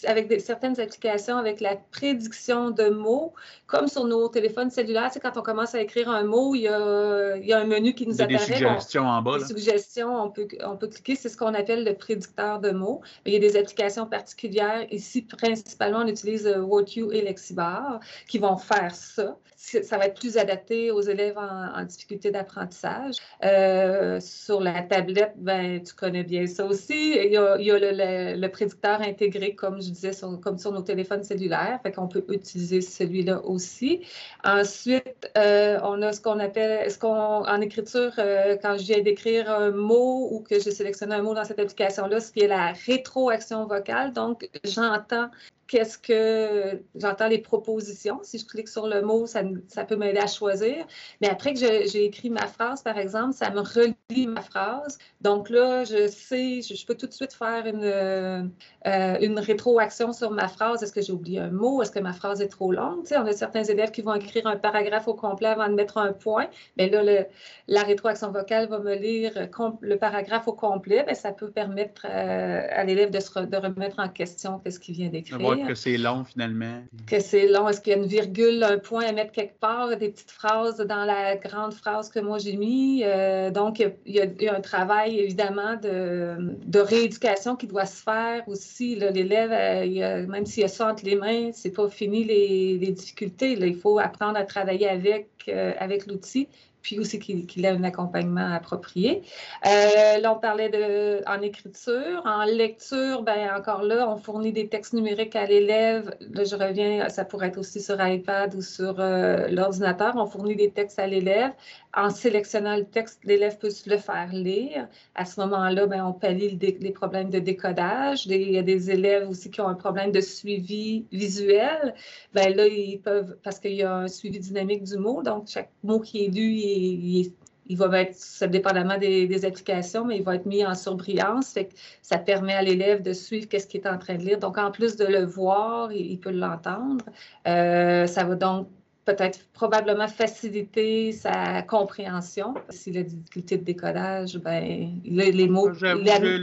avec 0.06 0.40
certaines 0.40 0.78
applications, 0.80 1.36
avec 1.36 1.60
la 1.60 1.76
prédiction 1.76 2.70
de 2.70 2.88
mots, 2.88 3.32
comme 3.66 3.88
sur 3.88 4.04
nos 4.04 4.28
téléphones 4.28 4.70
cellulaires. 4.70 5.10
C'est 5.12 5.20
quand 5.20 5.36
on 5.36 5.42
commence 5.42 5.74
à 5.74 5.80
écrire 5.80 6.10
un 6.10 6.24
mot, 6.24 6.54
il 6.54 6.62
y 6.62 6.68
a, 6.68 7.36
il 7.36 7.46
y 7.46 7.52
a 7.52 7.58
un 7.58 7.64
menu 7.64 7.94
qui 7.94 8.06
nous 8.06 8.20
apparaît. 8.20 8.46
Des 8.46 8.54
suggestions 8.54 9.06
en 9.06 9.22
bas. 9.22 9.38
Des 9.38 9.44
suggestions, 9.44 10.22
on 10.22 10.30
peut, 10.30 10.48
on 10.64 10.76
peut 10.76 10.88
cliquer. 10.88 11.16
C'est 11.16 11.28
ce 11.28 11.36
qu'on 11.36 11.54
appelle 11.54 11.84
le 11.84 11.94
prédicteur 11.94 12.60
de 12.60 12.70
mots. 12.70 13.00
Il 13.26 13.32
y 13.32 13.36
a 13.36 13.38
des 13.38 13.56
applications 13.56 14.06
particulières. 14.06 14.86
Ici, 14.90 15.22
principalement, 15.22 16.00
on 16.00 16.06
utilise 16.06 16.46
euh, 16.46 16.60
WordU 16.60 17.12
et 17.12 17.22
Lexibar 17.22 18.00
qui 18.28 18.38
vont 18.38 18.56
faire 18.56 18.94
ça 18.94 19.36
ça 19.62 19.96
va 19.96 20.06
être 20.06 20.18
plus 20.18 20.36
adapté 20.36 20.90
aux 20.90 21.00
élèves 21.00 21.38
en, 21.38 21.84
difficulté 21.84 22.30
d'apprentissage. 22.30 23.16
Euh, 23.44 24.18
sur 24.20 24.60
la 24.60 24.82
tablette, 24.82 25.34
ben, 25.36 25.82
tu 25.82 25.94
connais 25.94 26.24
bien 26.24 26.46
ça 26.46 26.64
aussi. 26.64 27.16
Il 27.16 27.32
y 27.32 27.36
a, 27.36 27.56
le, 27.56 28.46
prédicteur 28.48 29.00
intégré, 29.00 29.41
comme 29.50 29.80
je 29.82 29.90
disais, 29.90 30.12
sur, 30.12 30.40
comme 30.40 30.58
sur 30.58 30.72
nos 30.72 30.82
téléphones 30.82 31.24
cellulaires. 31.24 31.80
Fait 31.82 31.92
qu'on 31.92 32.08
peut 32.08 32.24
utiliser 32.28 32.80
celui-là 32.80 33.44
aussi. 33.44 34.00
Ensuite, 34.44 35.30
euh, 35.36 35.78
on 35.82 36.00
a 36.02 36.12
ce 36.12 36.20
qu'on 36.20 36.38
appelle, 36.38 36.90
ce 36.90 36.98
qu'on, 36.98 37.08
en 37.08 37.60
écriture, 37.60 38.12
euh, 38.18 38.56
quand 38.60 38.78
je 38.78 38.84
viens 38.84 39.02
d'écrire 39.02 39.50
un 39.50 39.70
mot 39.70 40.28
ou 40.30 40.40
que 40.40 40.60
je 40.60 40.70
sélectionne 40.70 41.12
un 41.12 41.22
mot 41.22 41.34
dans 41.34 41.44
cette 41.44 41.58
application-là, 41.58 42.20
ce 42.20 42.32
qui 42.32 42.40
est 42.40 42.48
la 42.48 42.72
rétroaction 42.86 43.66
vocale. 43.66 44.12
Donc, 44.12 44.48
j'entends 44.64 45.28
qu'est-ce 45.72 45.96
que 45.96 46.82
j'entends 46.96 47.28
les 47.28 47.38
propositions. 47.38 48.20
Si 48.22 48.38
je 48.38 48.44
clique 48.44 48.68
sur 48.68 48.86
le 48.86 49.00
mot, 49.00 49.24
ça, 49.24 49.42
peut 49.88 49.96
m'aider 49.96 50.18
à 50.18 50.26
choisir. 50.26 50.86
Mais 51.22 51.30
après 51.30 51.54
que 51.54 51.58
j'ai 51.58 52.04
écrit 52.04 52.28
ma 52.28 52.46
phrase, 52.46 52.82
par 52.82 52.98
exemple, 52.98 53.32
ça 53.32 53.48
me 53.48 53.60
relie 53.60 54.26
ma 54.26 54.42
phrase. 54.42 54.98
Donc 55.22 55.48
là, 55.48 55.84
je 55.84 56.08
sais, 56.08 56.60
je, 56.60 56.84
peux 56.84 56.94
tout 56.94 57.06
de 57.06 57.14
suite 57.14 57.32
faire 57.32 57.64
une, 57.64 57.84
euh, 57.84 58.42
une 58.84 59.38
rétroaction 59.38 60.12
sur 60.12 60.30
ma 60.30 60.46
phrase. 60.46 60.82
Est-ce 60.82 60.92
que 60.92 61.00
j'ai 61.00 61.14
oublié 61.14 61.38
un 61.38 61.50
mot? 61.50 61.80
Est-ce 61.80 61.90
que 61.90 62.00
ma 62.00 62.12
phrase 62.12 62.42
est 62.42 62.48
trop 62.48 62.70
longue? 62.70 63.06
On 63.10 63.26
a 63.26 63.32
certains 63.32 63.64
élèves 63.64 63.92
qui 63.92 64.02
vont 64.02 64.14
écrire 64.14 64.46
un 64.46 64.56
paragraphe 64.56 65.08
au 65.08 65.14
complet 65.14 65.48
avant 65.48 65.68
de 65.68 65.74
mettre 65.74 65.96
un 65.96 66.12
point. 66.12 66.48
Mais 66.76 66.90
là, 66.90 67.24
la 67.66 67.82
rétroaction 67.82 68.30
vocale 68.30 68.68
va 68.68 68.78
me 68.78 68.94
lire 68.94 69.32
le 69.80 69.96
paragraphe 69.96 70.48
au 70.48 70.52
complet. 70.52 71.02
Bien, 71.02 71.14
ça 71.14 71.32
peut 71.32 71.50
permettre 71.50 72.04
euh, 72.04 72.66
à 72.70 72.84
l'élève 72.84 73.08
de, 73.08 73.20
se 73.20 73.32
remettre 73.32 74.00
en 74.00 74.10
question 74.10 74.58
qu'est-ce 74.58 74.78
qu'il 74.78 74.96
vient 74.96 75.08
d'écrire 75.08 75.61
que 75.66 75.74
c'est 75.74 75.96
long 75.96 76.24
finalement. 76.24 76.82
Que 77.06 77.20
c'est 77.20 77.48
long. 77.48 77.68
Est-ce 77.68 77.80
qu'il 77.80 77.92
y 77.92 77.96
a 77.96 77.98
une 77.98 78.06
virgule, 78.06 78.62
un 78.62 78.78
point 78.78 79.04
à 79.04 79.12
mettre 79.12 79.32
quelque 79.32 79.58
part, 79.58 79.96
des 79.96 80.10
petites 80.10 80.30
phrases 80.30 80.78
dans 80.78 81.04
la 81.04 81.36
grande 81.36 81.74
phrase 81.74 82.10
que 82.10 82.20
moi 82.20 82.38
j'ai 82.38 82.56
mis? 82.56 83.02
Euh, 83.04 83.50
donc, 83.50 83.80
il 83.80 84.14
y, 84.14 84.48
a, 84.48 84.54
un 84.54 84.60
travail 84.60 85.18
évidemment 85.18 85.76
de, 85.76 86.36
de, 86.64 86.78
rééducation 86.78 87.56
qui 87.56 87.66
doit 87.66 87.86
se 87.86 88.02
faire 88.02 88.42
aussi. 88.46 88.96
L'élève, 88.96 89.52
euh, 89.52 90.26
même 90.26 90.46
s'il 90.46 90.64
a 90.64 90.68
ça 90.68 90.90
entre 90.90 91.04
les 91.04 91.16
mains, 91.16 91.50
c'est 91.52 91.72
pas 91.72 91.88
fini 91.88 92.24
les, 92.24 92.78
difficultés. 92.92 93.52
Il 93.52 93.76
faut 93.76 93.98
apprendre 93.98 94.36
à 94.36 94.44
travailler 94.44 94.88
avec, 94.88 95.28
euh, 95.48 95.72
avec 95.78 96.06
l'outil 96.06 96.48
puis 96.82 96.98
aussi 96.98 97.18
qu'il 97.18 97.64
ait 97.64 97.68
un 97.68 97.84
accompagnement 97.84 98.52
approprié. 98.52 99.22
Euh, 99.66 100.18
là, 100.18 100.34
on 100.34 100.38
parlait 100.38 100.68
de, 100.68 101.22
en 101.28 101.40
écriture. 101.40 102.22
En 102.24 102.44
lecture, 102.44 103.22
ben 103.22 103.50
encore 103.56 103.82
là, 103.82 104.08
on 104.10 104.16
fournit 104.16 104.52
des 104.52 104.68
textes 104.68 104.92
numériques 104.92 105.36
à 105.36 105.46
l'élève. 105.46 106.14
Là, 106.32 106.44
je 106.44 106.56
reviens, 106.56 107.08
ça 107.08 107.24
pourrait 107.24 107.48
être 107.48 107.58
aussi 107.58 107.80
sur 107.80 108.04
iPad 108.04 108.54
ou 108.54 108.62
sur 108.62 108.96
euh, 108.98 109.48
l'ordinateur. 109.48 110.14
On 110.16 110.26
fournit 110.26 110.56
des 110.56 110.70
textes 110.70 110.98
à 110.98 111.06
l'élève. 111.06 111.52
En 111.94 112.08
sélectionnant 112.08 112.76
le 112.76 112.84
texte, 112.84 113.20
l'élève 113.24 113.58
peut 113.58 113.70
se 113.70 113.88
le 113.88 113.98
faire 113.98 114.30
lire. 114.32 114.88
À 115.14 115.26
ce 115.26 115.38
moment-là, 115.40 115.86
ben, 115.86 116.04
on 116.04 116.12
pallie 116.12 116.58
les 116.58 116.90
problèmes 116.90 117.28
de 117.28 117.38
décodage. 117.38 118.26
il 118.26 118.50
y 118.50 118.58
a 118.58 118.62
des 118.62 118.90
élèves 118.90 119.28
aussi 119.28 119.50
qui 119.50 119.60
ont 119.60 119.68
un 119.68 119.74
problème 119.74 120.10
de 120.10 120.20
suivi 120.20 121.04
visuel. 121.12 121.94
Ben, 122.32 122.54
là, 122.56 122.66
ils 122.66 122.98
peuvent, 122.98 123.36
parce 123.42 123.58
qu'il 123.58 123.74
y 123.74 123.82
a 123.82 123.94
un 123.94 124.08
suivi 124.08 124.40
dynamique 124.40 124.84
du 124.84 124.96
mot, 124.96 125.22
donc 125.22 125.48
chaque 125.48 125.70
mot 125.82 126.00
qui 126.00 126.24
est 126.24 126.28
lu, 126.28 126.54
il, 126.74 127.76
va 127.76 128.00
être, 128.00 128.14
ça 128.14 128.46
dépendamment 128.46 128.98
des, 128.98 129.44
applications, 129.44 130.04
mais 130.04 130.16
il 130.18 130.22
va 130.22 130.36
être 130.36 130.46
mis 130.46 130.64
en 130.64 130.74
surbrillance. 130.74 131.52
Fait 131.52 131.66
que 131.66 131.74
ça 132.02 132.18
permet 132.18 132.54
à 132.54 132.62
l'élève 132.62 133.02
de 133.02 133.12
suivre 133.12 133.48
qu'est-ce 133.48 133.66
qu'il 133.66 133.80
est 133.80 133.88
en 133.88 133.98
train 133.98 134.16
de 134.16 134.22
lire. 134.22 134.38
Donc, 134.38 134.58
en 134.58 134.70
plus 134.70 134.96
de 134.96 135.04
le 135.04 135.24
voir, 135.24 135.92
il, 135.92 136.18
peut 136.18 136.30
l'entendre. 136.30 137.04
Euh, 137.46 138.06
ça 138.06 138.24
va 138.24 138.34
donc 138.34 138.68
peut-être 139.04 139.40
probablement 139.52 140.08
faciliter 140.08 141.12
sa 141.12 141.62
compréhension. 141.62 142.54
S'il 142.70 142.96
a 142.98 143.02
des 143.02 143.10
difficultés 143.10 143.58
de 143.58 143.64
décodage, 143.64 144.38
ben, 144.38 145.00
les, 145.04 145.48
mots... 145.48 145.72
je 145.72 145.86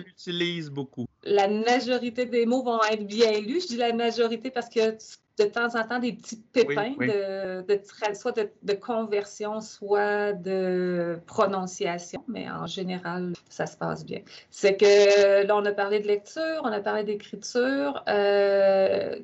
l'utilise 0.04 0.70
beaucoup. 0.70 1.06
La 1.24 1.48
majorité 1.48 2.26
des 2.26 2.46
mots 2.46 2.64
vont 2.64 2.80
être 2.92 3.06
bien 3.06 3.40
lus. 3.40 3.62
Je 3.62 3.68
dis 3.68 3.78
la 3.78 3.94
majorité 3.94 4.52
parce 4.52 4.70
que 4.70 4.98
de 5.40 5.46
temps 5.46 5.76
en 5.76 5.88
temps 5.88 6.00
des 6.00 6.14
petits 6.14 6.42
pépins 6.54 6.94
De, 7.00 7.62
de, 7.62 7.80
soit 8.14 8.32
de, 8.32 8.74
conversion, 8.74 9.62
soit 9.62 10.34
de 10.34 11.20
prononciation, 11.26 12.24
mais 12.28 12.50
en 12.50 12.68
général, 12.68 13.34
ça 13.50 13.66
se 13.66 13.78
passe 13.78 14.06
bien. 14.06 14.20
C'est 14.52 14.76
que 14.76 15.46
là, 15.46 15.56
on 15.56 15.66
a 15.66 15.72
parlé 15.72 16.00
de 16.00 16.08
lecture, 16.08 16.62
on 16.64 16.72
a 16.72 16.80
parlé 16.80 17.04
d'écriture. 17.04 18.04
Euh, 18.08 19.16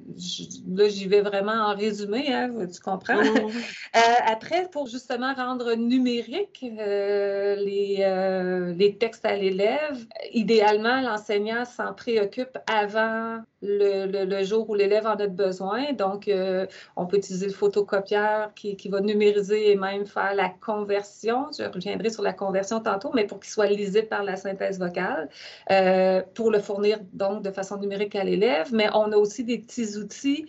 là, 0.75 0.88
j'y 0.88 1.07
vais 1.07 1.22
vraiment 1.22 1.69
en 1.69 1.75
résumé, 1.75 2.34
hein, 2.34 2.50
tu 2.74 2.79
comprends? 2.81 3.15
Euh, 3.95 4.00
après, 4.25 4.67
pour 4.72 4.88
justement 4.88 5.34
rendre 5.34 5.74
numérique 5.75 6.63
euh, 6.63 7.55
les, 7.55 8.74
les 8.75 8.98
textes 8.98 9.25
à 9.25 9.36
l'élève, 9.36 10.05
idéalement, 10.34 11.00
l'enseignant 11.01 11.63
s'en 11.63 11.93
préoccupe 11.93 12.57
avant 12.67 13.39
le, 13.62 14.25
le, 14.25 14.43
jour 14.43 14.69
où 14.69 14.75
l'élève 14.75 15.07
en 15.07 15.15
a 15.15 15.27
besoin. 15.27 15.93
Donc, 15.93 16.04
on 16.95 17.05
peut 17.05 17.17
utiliser 17.17 17.47
le 17.47 17.53
photocopieur 17.53 18.53
qui, 18.53 18.89
va 18.89 19.01
numériser 19.01 19.71
et 19.71 19.75
même 19.75 20.05
faire 20.05 20.35
la 20.35 20.50
conversion. 20.50 21.47
Je 21.57 21.63
reviendrai 21.63 22.09
sur 22.09 22.21
la 22.21 22.33
conversion 22.33 22.79
tantôt, 22.79 23.12
mais 23.13 23.25
pour 23.25 23.39
qu'il 23.39 23.50
soit 23.50 23.67
lisible 23.67 24.07
par 24.07 24.24
la 24.24 24.35
synthèse 24.35 24.79
vocale, 24.79 25.29
pour 26.35 26.51
le 26.51 26.59
fournir 26.59 27.00
donc 27.13 27.41
de 27.41 27.51
façon 27.51 27.77
numérique 27.77 28.15
à 28.15 28.24
l'élève. 28.24 28.74
Mais 28.74 28.89
on 28.93 29.12
a 29.12 29.17
aussi 29.17 29.43
des 29.43 29.57
petits 29.57 29.97
outils 29.97 30.45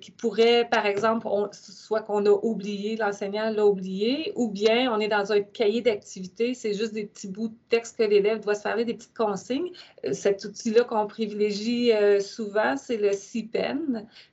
qui 0.00 0.10
pourraient, 0.10 0.66
par 0.70 0.86
exemple, 0.86 1.28
soit 1.52 2.00
qu'on 2.00 2.26
a 2.26 2.30
oublié, 2.30 2.96
l'enseignant 2.96 3.50
l'a 3.50 3.66
oublié, 3.66 4.32
ou 4.34 4.48
bien 4.48 4.92
on 4.92 5.00
est 5.00 5.08
dans 5.08 5.32
un 5.32 5.40
cahier 5.40 5.80
d'activité, 5.80 6.54
c'est 6.54 6.74
juste 6.74 6.94
des 6.94 7.04
petits 7.04 7.28
bouts 7.28 7.48
de 7.48 7.56
texte 7.68 7.98
que 7.98 8.04
l'élève 8.04 8.40
doit 8.40 8.54
se 8.54 8.62
faire, 8.62 8.76
des 8.76 8.94
petites 8.94 9.16
consignes. 9.16 9.70
Euh, 10.04 10.12
cet 10.12 10.44
outil-là 10.44 10.84
qu'on 10.84 11.06
privilégie 11.06 11.92
euh, 11.92 12.20
souvent, 12.20 12.76
c'est 12.76 12.96
le. 12.96 13.10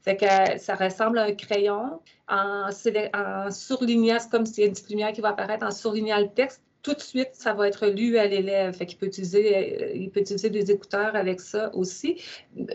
Fait 0.02 0.15
que 0.16 0.60
ça 0.60 0.76
ressemble 0.76 1.18
à 1.20 1.24
un 1.24 1.34
crayon. 1.34 2.00
En, 2.28 2.70
en 2.70 3.52
surlignant, 3.52 4.18
c'est 4.20 4.30
comme 4.32 4.46
s'il 4.46 4.62
y 4.62 4.64
a 4.64 4.68
une 4.68 4.74
petite 4.74 4.90
lumière 4.90 5.14
qui 5.14 5.22
va 5.22 5.30
apparaître 5.30 5.66
en 5.66 5.72
surlignant 5.72 6.18
le 6.20 6.30
texte 6.30 6.62
tout 6.86 6.94
de 6.94 7.02
suite, 7.02 7.30
ça 7.34 7.54
va 7.54 7.68
être 7.68 7.88
lu 7.88 8.20
à 8.20 8.28
l'élève. 8.28 8.76
Fait 8.76 8.86
qu'il 8.86 9.00
peut 9.00 9.08
utiliser, 9.08 9.58
euh, 9.58 9.92
il 9.96 10.12
peut 10.12 10.20
utiliser 10.20 10.52
des 10.52 10.70
écouteurs 10.70 11.16
avec 11.16 11.40
ça 11.40 11.74
aussi, 11.74 12.22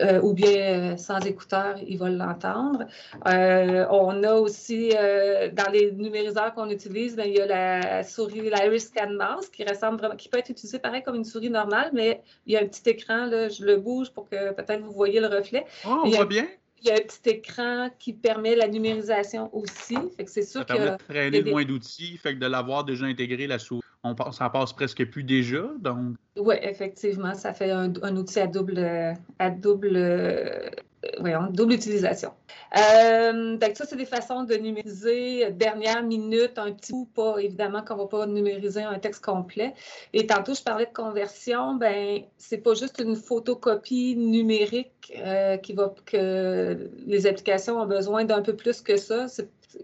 euh, 0.01 0.19
ou 0.21 0.33
bien 0.33 0.93
euh, 0.93 0.97
sans 0.97 1.19
écouteurs, 1.19 1.77
il 1.87 1.97
va 1.97 2.09
l'entendre. 2.09 2.85
on 3.23 4.23
a 4.23 4.33
aussi, 4.33 4.89
dans 4.89 5.71
les 5.71 5.93
numériseurs 5.93 6.53
qu'on 6.53 6.69
utilise, 6.69 7.15
bien, 7.15 7.25
il 7.25 7.35
y 7.35 7.39
a 7.39 7.45
la 7.45 8.03
souris, 8.03 8.41
l'Iris 8.41 8.87
Scan 8.87 9.11
Mouse, 9.11 9.47
qui 9.49 9.63
ressemble 9.63 9.99
vraiment, 9.99 10.17
qui 10.17 10.27
peut 10.27 10.39
être 10.39 10.49
utilisée 10.49 10.79
pareil 10.79 11.03
comme 11.03 11.15
une 11.15 11.23
souris 11.23 11.49
normale, 11.49 11.91
mais 11.93 12.21
il 12.45 12.53
y 12.53 12.57
a 12.57 12.61
un 12.61 12.65
petit 12.65 12.89
écran, 12.89 13.27
là, 13.27 13.47
je 13.47 13.63
le 13.63 13.77
bouge 13.77 14.11
pour 14.11 14.27
que 14.29 14.51
peut-être 14.51 14.81
vous 14.81 14.91
voyez 14.91 15.21
le 15.21 15.27
reflet. 15.27 15.65
Oh, 15.87 16.01
on 16.03 16.09
voit 16.09 16.25
bien 16.25 16.47
il 16.81 16.87
y 16.87 16.91
a 16.91 16.95
un 16.95 16.97
petit 16.97 17.29
écran 17.29 17.89
qui 17.99 18.13
permet 18.13 18.55
la 18.55 18.67
numérisation 18.67 19.55
aussi. 19.55 19.95
Fait 20.17 20.25
que 20.25 20.31
c'est 20.31 20.41
sûr 20.41 20.61
ça 20.61 20.65
permet 20.65 20.91
de 20.91 20.97
traîner 20.97 21.43
moins 21.43 21.65
d'outils, 21.65 22.17
fait 22.17 22.35
que 22.35 22.39
de 22.39 22.47
l'avoir 22.47 22.83
déjà 22.83 23.05
intégré 23.05 23.47
la 23.47 23.59
souris 23.59 23.81
on, 24.03 24.31
ça 24.31 24.49
passe 24.49 24.73
presque 24.73 25.05
plus 25.05 25.23
déjà. 25.23 25.69
Donc... 25.79 26.15
Oui, 26.35 26.55
effectivement, 26.61 27.33
ça 27.35 27.53
fait 27.53 27.71
un, 27.71 28.15
outil 28.15 28.39
à 28.39 28.47
double, 28.47 29.15
à 29.39 29.49
double, 29.49 30.71
euh, 31.03 31.39
double 31.49 31.73
utilisation. 31.73 32.31
Euh, 32.77 33.57
ça, 33.73 33.85
c'est 33.85 33.95
des 33.95 34.05
façons 34.05 34.43
de 34.43 34.55
numériser 34.55 35.51
dernière 35.51 36.03
minute, 36.03 36.57
un 36.57 36.71
petit 36.71 36.91
coup, 36.91 37.09
pas 37.13 37.37
évidemment 37.39 37.81
qu'on 37.81 37.95
ne 37.95 38.01
va 38.01 38.07
pas 38.07 38.27
numériser 38.27 38.83
un 38.83 38.99
texte 38.99 39.23
complet. 39.23 39.73
Et 40.13 40.27
tantôt, 40.27 40.53
je 40.53 40.61
parlais 40.61 40.85
de 40.85 40.93
conversion, 40.93 41.75
ben 41.75 42.21
c'est 42.37 42.59
pas 42.59 42.73
juste 42.75 42.99
une 42.99 43.15
photocopie 43.15 44.15
numérique 44.15 45.13
euh, 45.17 45.57
qui 45.57 45.73
va 45.73 45.93
que 46.05 46.89
les 47.05 47.27
applications 47.27 47.79
ont 47.79 47.87
besoin 47.87 48.23
d'un 48.25 48.41
peu 48.41 48.55
plus 48.55 48.81
que 48.81 48.97
ça. 48.97 49.25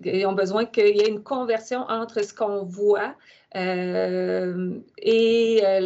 Ils 0.04 0.26
ont 0.26 0.34
besoin 0.34 0.66
qu'il 0.66 0.98
y 0.98 1.02
ait 1.02 1.10
une 1.10 1.24
conversion 1.24 1.80
entre 1.90 2.24
ce 2.24 2.34
qu'on 2.34 2.64
voit 2.64 3.16
euh, 3.58 4.80
et 5.00 5.62
euh, 5.64 5.80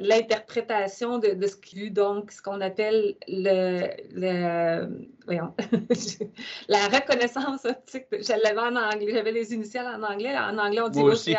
l'interprétation 0.00 1.18
de, 1.18 1.46
ce 1.46 1.56
qui 1.56 1.90
donc 1.90 2.32
ce 2.32 2.42
qu'on 2.42 2.60
appelle 2.60 3.14
le, 3.28 4.88
voyons, 5.24 5.54
la 6.68 6.88
reconnaissance 6.88 7.64
optique. 7.64 8.06
Je 8.10 8.42
l'avais 8.42 8.58
en 8.58 8.74
anglais, 8.74 9.12
j'avais 9.12 9.32
les 9.32 9.54
initiales 9.54 9.86
en 9.86 10.02
anglais. 10.02 10.36
En 10.36 10.58
anglais, 10.58 10.80
on 10.80 10.88
dit 10.88 11.00
OCR. 11.00 11.38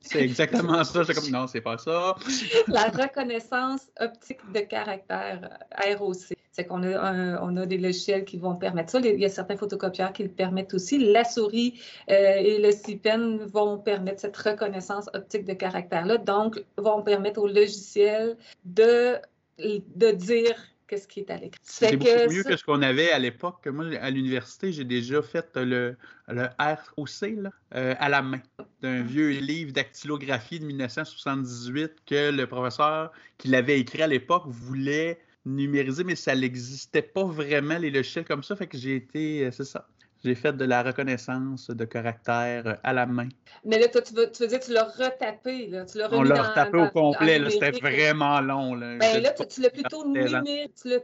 C'est 0.00 0.22
exactement 0.22 0.84
ça. 0.84 1.04
C'est 1.04 1.14
comme 1.14 1.30
non, 1.30 1.48
c'est 1.48 1.60
pas 1.60 1.78
ça. 1.78 2.14
la 2.68 2.84
reconnaissance 2.84 3.88
optique 3.98 4.40
de 4.52 4.60
caractère, 4.60 5.58
ROC. 5.98 6.36
C'est 6.56 6.64
qu'on 6.64 6.82
a, 6.84 7.38
on 7.42 7.54
a 7.58 7.66
des 7.66 7.76
logiciels 7.76 8.24
qui 8.24 8.38
vont 8.38 8.56
permettre 8.56 8.92
ça. 8.92 9.00
Il 9.00 9.20
y 9.20 9.26
a 9.26 9.28
certains 9.28 9.58
photocopieurs 9.58 10.14
qui 10.14 10.22
le 10.22 10.30
permettent 10.30 10.72
aussi. 10.72 10.96
La 10.96 11.22
souris 11.22 11.78
euh, 12.10 12.14
et 12.14 12.58
le 12.58 12.70
CPEN 12.70 13.44
vont 13.44 13.76
permettre 13.76 14.22
cette 14.22 14.38
reconnaissance 14.38 15.10
optique 15.12 15.44
de 15.44 15.52
caractère-là. 15.52 16.16
Donc, 16.16 16.64
vont 16.78 17.02
permettre 17.02 17.42
au 17.42 17.46
logiciel 17.46 18.38
de, 18.64 19.16
de 19.58 20.10
dire 20.12 20.56
qu'est-ce 20.86 21.06
qui 21.06 21.20
est 21.20 21.30
à 21.30 21.36
l'écran. 21.36 21.60
C'est 21.62 21.94
beaucoup 21.94 22.32
mieux 22.32 22.42
que 22.42 22.56
ce 22.56 22.64
qu'on 22.64 22.80
avait 22.80 23.10
à 23.10 23.18
l'époque. 23.18 23.66
Moi, 23.66 23.94
à 24.00 24.08
l'université, 24.08 24.72
j'ai 24.72 24.84
déjà 24.84 25.20
fait 25.20 25.54
le, 25.56 25.94
le 26.28 26.46
ROC 26.58 27.34
là, 27.36 27.50
euh, 27.74 27.94
à 27.98 28.08
la 28.08 28.22
main 28.22 28.40
d'un 28.80 29.02
vieux 29.02 29.28
livre 29.40 29.72
dactylographie 29.72 30.58
de 30.60 30.64
1978 30.64 31.96
que 32.06 32.30
le 32.30 32.46
professeur 32.46 33.12
qui 33.36 33.48
l'avait 33.48 33.78
écrit 33.78 34.00
à 34.00 34.06
l'époque 34.06 34.44
voulait 34.46 35.18
numériser, 35.46 36.04
mais 36.04 36.16
ça 36.16 36.34
n'existait 36.34 37.02
pas 37.02 37.24
vraiment 37.24 37.78
les 37.78 37.90
logiciels 37.90 38.24
comme 38.24 38.42
ça. 38.42 38.56
Fait 38.56 38.66
que 38.66 38.76
j'ai 38.76 38.96
été, 38.96 39.46
euh, 39.46 39.50
c'est 39.50 39.64
ça. 39.64 39.86
J'ai 40.24 40.34
fait 40.34 40.54
de 40.54 40.64
la 40.64 40.82
reconnaissance 40.82 41.70
de 41.70 41.84
caractère 41.84 42.66
euh, 42.66 42.74
à 42.82 42.92
la 42.92 43.06
main. 43.06 43.28
Mais 43.64 43.78
là, 43.78 43.86
toi, 43.86 44.02
tu 44.02 44.12
veux, 44.14 44.30
tu 44.30 44.42
veux 44.42 44.48
dire, 44.48 44.58
tu 44.58 44.72
l'as 44.72 44.84
retapé, 44.84 45.68
là. 45.68 45.84
Tu 45.84 45.98
l'as 45.98 46.12
On 46.12 46.22
l'a 46.22 46.42
retapé 46.42 46.78
au 46.78 46.88
complet, 46.88 47.40
C'était 47.48 47.70
vraiment 47.70 48.40
long, 48.40 48.74
là. 48.74 48.96
Ben, 48.96 49.22
là, 49.22 49.32
tu, 49.32 49.60
l'as 49.60 49.70
plutôt, 49.70 50.04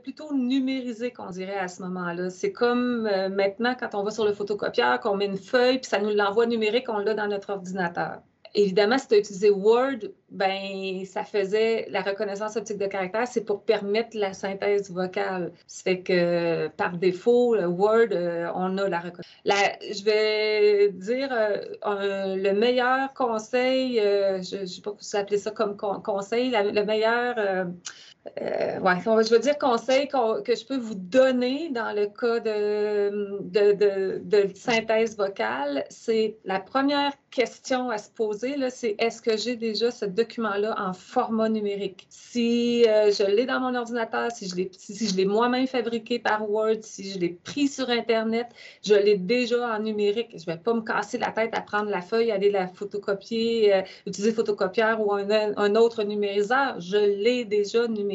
plutôt, 0.02 0.34
numérisé, 0.34 1.12
qu'on 1.12 1.30
dirait, 1.30 1.58
à 1.58 1.68
ce 1.68 1.82
moment-là. 1.82 2.30
C'est 2.30 2.52
comme 2.52 3.06
euh, 3.06 3.28
maintenant, 3.28 3.76
quand 3.78 3.94
on 3.94 4.02
va 4.02 4.11
sur 4.11 4.25
le 4.25 4.32
photocopieur, 4.32 4.99
qu'on 4.99 5.16
met 5.16 5.26
une 5.26 5.38
feuille, 5.38 5.78
puis 5.78 5.88
ça 5.88 6.00
nous 6.00 6.11
l'envoie 6.11 6.46
numérique, 6.46 6.88
on 6.88 6.99
l'a 6.99 7.14
dans 7.14 7.28
notre 7.28 7.50
ordinateur. 7.50 8.22
Évidemment, 8.54 8.99
si 8.99 9.09
tu 9.09 9.14
as 9.14 9.18
utilisé 9.18 9.50
Word, 9.50 10.09
ben 10.30 11.04
ça 11.06 11.25
faisait 11.25 11.87
la 11.90 12.02
reconnaissance 12.02 12.56
optique 12.56 12.78
de 12.78 12.87
caractère, 12.87 13.26
c'est 13.26 13.44
pour 13.44 13.62
permettre 13.62 14.16
la 14.16 14.35
synthèse 14.35 14.90
vocale. 14.90 15.52
Ça 15.66 15.82
fait 15.85 16.00
que 16.00 16.68
par 16.68 16.99
défaut, 16.99 17.56
Word, 17.56 18.09
euh, 18.12 18.50
on 18.54 18.76
a 18.76 18.88
la 18.88 19.00
reconnaissance. 19.00 19.32
je 19.47 20.04
vais 20.04 20.90
dire 20.90 21.32
euh, 21.32 22.37
le 22.37 22.52
meilleur 22.52 23.14
conseil, 23.14 24.00
euh, 24.00 24.42
je 24.42 24.59
ne 24.59 24.66
sais 24.66 24.82
pas 24.82 24.94
si 24.99 25.11
vous 25.12 25.16
appelez 25.16 25.38
ça 25.38 25.50
comme 25.50 25.76
conseil, 25.76 26.50
le 26.50 26.85
meilleur 26.85 27.66
euh, 28.40 28.78
je 29.22 29.30
veux 29.30 29.40
dire 29.40 29.58
conseil 29.58 30.06
que 30.06 30.54
je 30.54 30.64
peux 30.64 30.76
vous 30.76 30.94
donner 30.94 31.70
dans 31.70 31.92
le 31.92 32.06
cas 32.06 32.38
de, 32.38 33.40
de, 33.42 34.48
synthèse 34.54 35.16
vocale, 35.16 35.84
c'est 35.90 36.36
la 36.44 36.60
première 36.60 37.12
question 37.32 37.90
à 37.90 37.98
se 37.98 38.10
poser, 38.10 38.54
c'est 38.70 38.94
est-ce 38.98 39.22
que 39.22 39.36
j'ai 39.36 39.56
déjà 39.56 39.90
ce 39.90 40.04
document-là 40.04 40.76
en 40.78 40.92
format 40.92 41.48
numérique? 41.48 42.06
Si 42.10 42.84
euh, 42.86 43.10
je 43.10 43.24
l'ai 43.24 43.46
dans 43.46 43.58
mon 43.58 43.74
ordinateur, 43.74 44.30
si 44.30 44.48
je 44.48 44.54
l'ai 44.54 44.70
si 44.72 45.08
je 45.08 45.16
l'ai 45.16 45.24
moi-même 45.24 45.66
fabriqué 45.66 46.18
par 46.18 46.48
Word, 46.48 46.82
si 46.82 47.10
je 47.10 47.18
l'ai 47.18 47.30
pris 47.30 47.66
sur 47.66 47.90
Internet, 47.90 48.48
je 48.84 48.94
l'ai 48.94 49.16
déjà 49.16 49.74
en 49.74 49.80
numérique. 49.80 50.30
Je 50.32 50.48
ne 50.48 50.54
vais 50.54 50.62
pas 50.62 50.74
me 50.74 50.82
casser 50.82 51.18
la 51.18 51.32
tête 51.32 51.54
à 51.54 51.60
prendre 51.60 51.90
la 51.90 52.02
feuille, 52.02 52.30
aller 52.30 52.50
la 52.50 52.68
photocopier, 52.68 53.74
euh, 53.74 53.82
utiliser 54.06 54.32
photocopieur 54.32 55.00
ou 55.04 55.12
un, 55.12 55.26
un 55.56 55.74
autre 55.74 56.04
numériseur. 56.04 56.78
Je 56.78 56.98
l'ai 56.98 57.44
déjà 57.44 57.88
numérique 57.88 58.12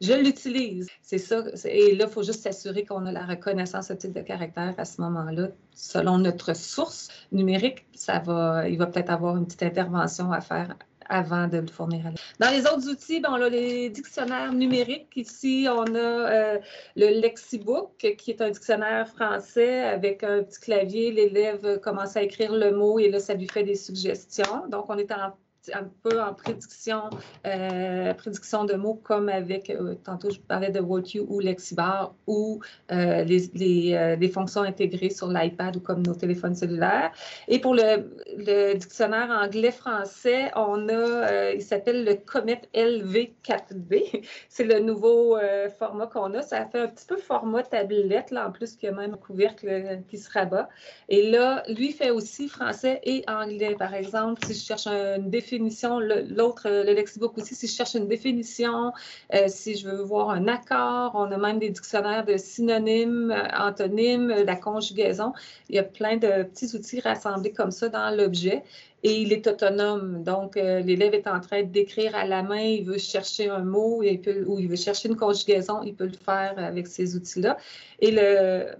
je 0.00 0.12
l'utilise. 0.12 0.88
C'est 1.02 1.18
ça. 1.18 1.44
Et 1.64 1.94
là, 1.94 2.06
il 2.08 2.10
faut 2.10 2.22
juste 2.22 2.42
s'assurer 2.42 2.84
qu'on 2.84 3.06
a 3.06 3.12
la 3.12 3.24
reconnaissance 3.24 3.90
optique 3.90 4.12
de 4.12 4.20
caractère 4.20 4.74
à 4.76 4.84
ce 4.84 5.00
moment-là. 5.00 5.48
Selon 5.72 6.18
notre 6.18 6.54
source 6.54 7.08
numérique, 7.32 7.86
ça 7.94 8.18
va, 8.18 8.68
il 8.68 8.78
va 8.78 8.86
peut-être 8.86 9.10
avoir 9.10 9.36
une 9.36 9.46
petite 9.46 9.62
intervention 9.62 10.32
à 10.32 10.40
faire 10.40 10.76
avant 11.08 11.48
de 11.48 11.58
le 11.58 11.66
fournir 11.66 12.06
à 12.06 12.10
Dans 12.40 12.50
les 12.50 12.62
autres 12.62 12.88
outils, 12.88 13.20
ben, 13.20 13.30
on 13.30 13.40
a 13.40 13.48
les 13.48 13.90
dictionnaires 13.90 14.52
numériques. 14.52 15.12
Ici, 15.16 15.66
on 15.70 15.94
a 15.94 15.98
euh, 15.98 16.58
le 16.96 17.20
Lexibook, 17.20 17.96
qui 18.18 18.30
est 18.30 18.40
un 18.40 18.50
dictionnaire 18.50 19.06
français 19.08 19.82
avec 19.82 20.24
un 20.24 20.42
petit 20.42 20.60
clavier. 20.60 21.12
L'élève 21.12 21.78
commence 21.80 22.16
à 22.16 22.22
écrire 22.22 22.54
le 22.54 22.72
mot 22.72 22.98
et 22.98 23.10
là, 23.10 23.20
ça 23.20 23.34
lui 23.34 23.48
fait 23.48 23.64
des 23.64 23.74
suggestions. 23.74 24.66
Donc, 24.70 24.86
on 24.88 24.96
est 24.96 25.12
en 25.12 25.34
un 25.72 25.88
peu 26.02 26.20
en 26.20 26.34
prédiction, 26.34 27.10
euh, 27.46 28.12
de 28.12 28.74
mots, 28.74 29.00
comme 29.02 29.28
avec, 29.28 29.70
euh, 29.70 29.94
tantôt 30.04 30.30
je 30.30 30.38
parlais 30.38 30.70
de 30.70 30.80
WordQ 30.80 31.20
ou 31.28 31.40
Lexibar, 31.40 32.14
ou 32.26 32.60
euh, 32.92 33.24
les, 33.24 33.50
les, 33.54 34.16
les, 34.18 34.28
fonctions 34.28 34.62
intégrées 34.62 35.10
sur 35.10 35.28
l'iPad 35.28 35.76
ou 35.76 35.80
comme 35.80 36.02
nos 36.02 36.14
téléphones 36.14 36.54
cellulaires. 36.54 37.12
Et 37.48 37.58
pour 37.58 37.74
le, 37.74 38.74
dictionnaire 38.74 39.30
anglais-français, 39.30 40.50
on 40.56 40.88
a, 40.88 41.52
il 41.52 41.62
s'appelle 41.62 42.04
le 42.04 42.14
Comet 42.14 42.60
LV4B. 42.74 44.22
C'est 44.48 44.64
le 44.64 44.80
nouveau 44.80 45.36
format 45.78 46.06
qu'on 46.06 46.34
a. 46.34 46.42
Ça 46.42 46.66
fait 46.66 46.80
un 46.80 46.88
petit 46.88 47.06
peu 47.06 47.16
format 47.16 47.62
tablette, 47.62 48.30
là, 48.30 48.48
en 48.48 48.52
plus 48.52 48.76
qu'il 48.76 48.88
y 48.88 48.92
a 48.92 48.94
même 48.94 49.14
un 49.14 49.16
couvercle 49.16 50.00
qui 50.08 50.18
se 50.18 50.30
rabat. 50.30 50.68
Et 51.08 51.30
là, 51.30 51.62
lui 51.68 51.92
fait 51.92 52.10
aussi 52.10 52.48
français 52.48 53.00
et 53.04 53.24
anglais. 53.28 53.76
Par 53.78 53.94
exemple, 53.94 54.44
si 54.46 54.54
je 54.54 54.64
cherche 54.64 54.86
une 54.86 55.30
définition 55.30 55.53
L'autre, 55.58 56.68
le, 56.68 56.92
lexibook 56.92 57.38
aussi, 57.38 57.54
si 57.54 57.66
je 57.66 57.72
cherche 57.72 57.94
une 57.94 58.08
définition, 58.08 58.92
euh, 59.34 59.44
si 59.48 59.76
je 59.76 59.88
veux 59.88 60.02
voir 60.02 60.30
un 60.30 60.48
accord, 60.48 61.12
on 61.14 61.30
a 61.30 61.36
même 61.36 61.58
des 61.58 61.70
dictionnaires 61.70 62.24
de 62.24 62.36
synonymes, 62.36 63.30
euh, 63.30 63.48
antonymes, 63.58 64.28
la 64.28 64.56
conjugaison. 64.56 65.32
Il 65.68 65.76
y 65.76 65.78
a 65.78 65.82
plein 65.82 66.16
de 66.16 66.44
petits 66.44 66.74
outils 66.74 67.00
rassemblés 67.00 67.52
comme 67.52 67.70
ça 67.70 67.88
dans 67.88 68.14
l'objet. 68.16 68.62
Et 69.04 69.20
il 69.20 69.32
est 69.32 69.46
autonome. 69.46 70.24
Donc, 70.24 70.56
euh, 70.56 70.80
l'élève 70.80 71.14
est 71.14 71.28
en 71.28 71.38
train 71.38 71.62
d'écrire 71.62 72.16
à 72.16 72.24
la 72.24 72.42
main, 72.42 72.60
il 72.60 72.84
veut 72.84 72.98
chercher 72.98 73.50
un 73.50 73.62
mot 73.62 73.98
ou 73.98 74.58
il 74.58 74.68
veut 74.68 74.76
chercher 74.76 75.08
une 75.08 75.16
conjugaison, 75.16 75.82
il 75.82 75.94
peut 75.94 76.06
le 76.06 76.12
faire 76.12 76.54
avec 76.56 76.86
ces 76.86 77.14
outils-là. 77.14 77.58
Et 78.00 78.10
le, 78.10 78.74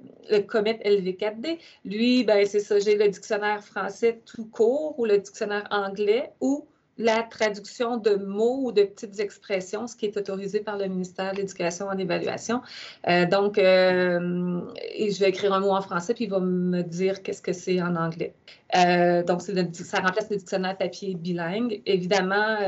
Comet 0.47 0.81
LV4D, 0.85 1.59
lui, 1.85 2.25
ben, 2.25 2.47
c'est 2.47 2.61
ça, 2.61 2.79
j'ai 2.79 2.97
le 2.97 3.09
dictionnaire 3.09 3.63
français 3.63 4.21
tout 4.25 4.47
court 4.47 4.99
ou 4.99 5.05
le 5.05 5.19
dictionnaire 5.19 5.69
anglais 5.71 6.31
ou 6.41 6.67
la 6.97 7.23
traduction 7.23 7.97
de 7.97 8.15
mots 8.15 8.67
ou 8.67 8.73
de 8.73 8.85
petites 8.85 9.19
expressions, 9.19 9.87
ce 9.87 9.97
qui 9.97 10.07
est 10.07 10.17
autorisé 10.17 10.61
par 10.61 10.79
le 10.79 10.87
ministère 10.87 11.33
de 11.33 11.39
l'Éducation 11.39 11.87
en 11.87 11.99
évaluation. 11.99 12.63
Euh, 13.09 13.27
donc, 13.27 13.59
euh, 13.59 14.61
je 14.97 15.19
vais 15.19 15.29
écrire 15.29 15.53
un 15.53 15.61
mot 15.61 15.73
en 15.73 15.83
français, 15.83 16.15
puis 16.15 16.25
il 16.25 16.31
va 16.31 16.41
me 16.41 16.83
dire 16.83 17.23
qu'est-ce 17.23 17.43
que 17.43 17.53
c'est 17.53 17.83
en 17.83 17.97
anglais. 17.97 18.35
Euh, 18.77 19.23
donc, 19.23 19.43
ça 19.43 19.99
remplace 19.99 20.31
le 20.31 20.37
dictionnaire 20.37 20.77
papier 20.77 21.15
bilingue. 21.15 21.81
Évidemment, 21.87 22.59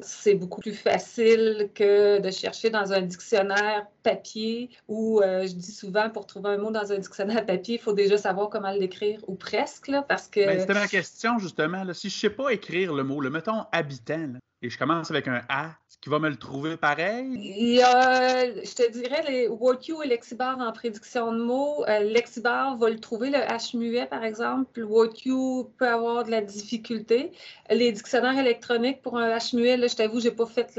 c'est 0.00 0.34
beaucoup 0.34 0.60
plus 0.60 0.74
facile 0.74 1.70
que 1.74 2.20
de 2.20 2.30
chercher 2.30 2.70
dans 2.70 2.92
un 2.92 3.02
dictionnaire 3.02 3.86
papier 4.02 4.70
où 4.88 5.20
je 5.22 5.52
dis 5.52 5.72
souvent, 5.72 6.10
pour 6.10 6.26
trouver 6.26 6.50
un 6.50 6.58
mot 6.58 6.70
dans 6.70 6.92
un 6.92 6.98
dictionnaire 6.98 7.44
papier, 7.46 7.76
il 7.76 7.80
faut 7.80 7.92
déjà 7.94 8.16
savoir 8.16 8.48
comment 8.48 8.70
l'écrire, 8.70 9.20
ou 9.26 9.34
presque, 9.34 9.92
parce 10.08 10.28
que... 10.28 10.46
Ben, 10.46 10.60
c'était 10.60 10.74
ma 10.74 10.86
question, 10.86 11.38
justement. 11.38 11.84
Si 11.92 12.08
je 12.08 12.16
ne 12.16 12.20
sais 12.20 12.30
pas 12.30 12.50
écrire 12.50 12.94
le 12.94 13.04
mot, 13.04 13.20
le 13.20 13.30
mettons 13.30 13.64
habitant, 13.72 14.34
et 14.62 14.70
je 14.70 14.78
commence 14.78 15.10
avec 15.10 15.26
un 15.26 15.42
A, 15.48 15.70
ce 15.88 15.98
qui 15.98 16.08
va 16.08 16.20
me 16.20 16.28
le 16.28 16.36
trouver 16.36 16.76
pareil? 16.76 17.26
Il 17.34 17.74
y 17.74 17.80
je 17.80 18.74
te 18.74 18.90
dirais, 18.92 19.24
les 19.28 19.48
WordQ 19.48 20.04
et 20.04 20.08
Lexibar 20.08 20.58
en 20.60 20.72
prédiction 20.72 21.32
de 21.32 21.42
mots. 21.42 21.84
Euh, 21.88 22.00
Lexibar 22.00 22.76
va 22.76 22.88
le 22.88 23.00
trouver, 23.00 23.30
le 23.30 23.38
H 23.38 23.76
muet, 23.76 24.06
par 24.06 24.22
exemple. 24.22 24.80
WordQ 24.80 25.30
peut 25.78 25.88
avoir 25.88 26.24
de 26.24 26.30
la 26.30 26.40
difficulté. 26.40 27.32
Les 27.70 27.90
dictionnaires 27.90 28.38
électroniques 28.38 29.02
pour 29.02 29.18
un 29.18 29.36
H 29.36 29.56
muet, 29.56 29.76
là, 29.76 29.88
je 29.88 29.96
t'avoue, 29.96 30.20
je 30.20 30.28
n'ai 30.28 30.34
pas 30.34 30.46
fait 30.46 30.76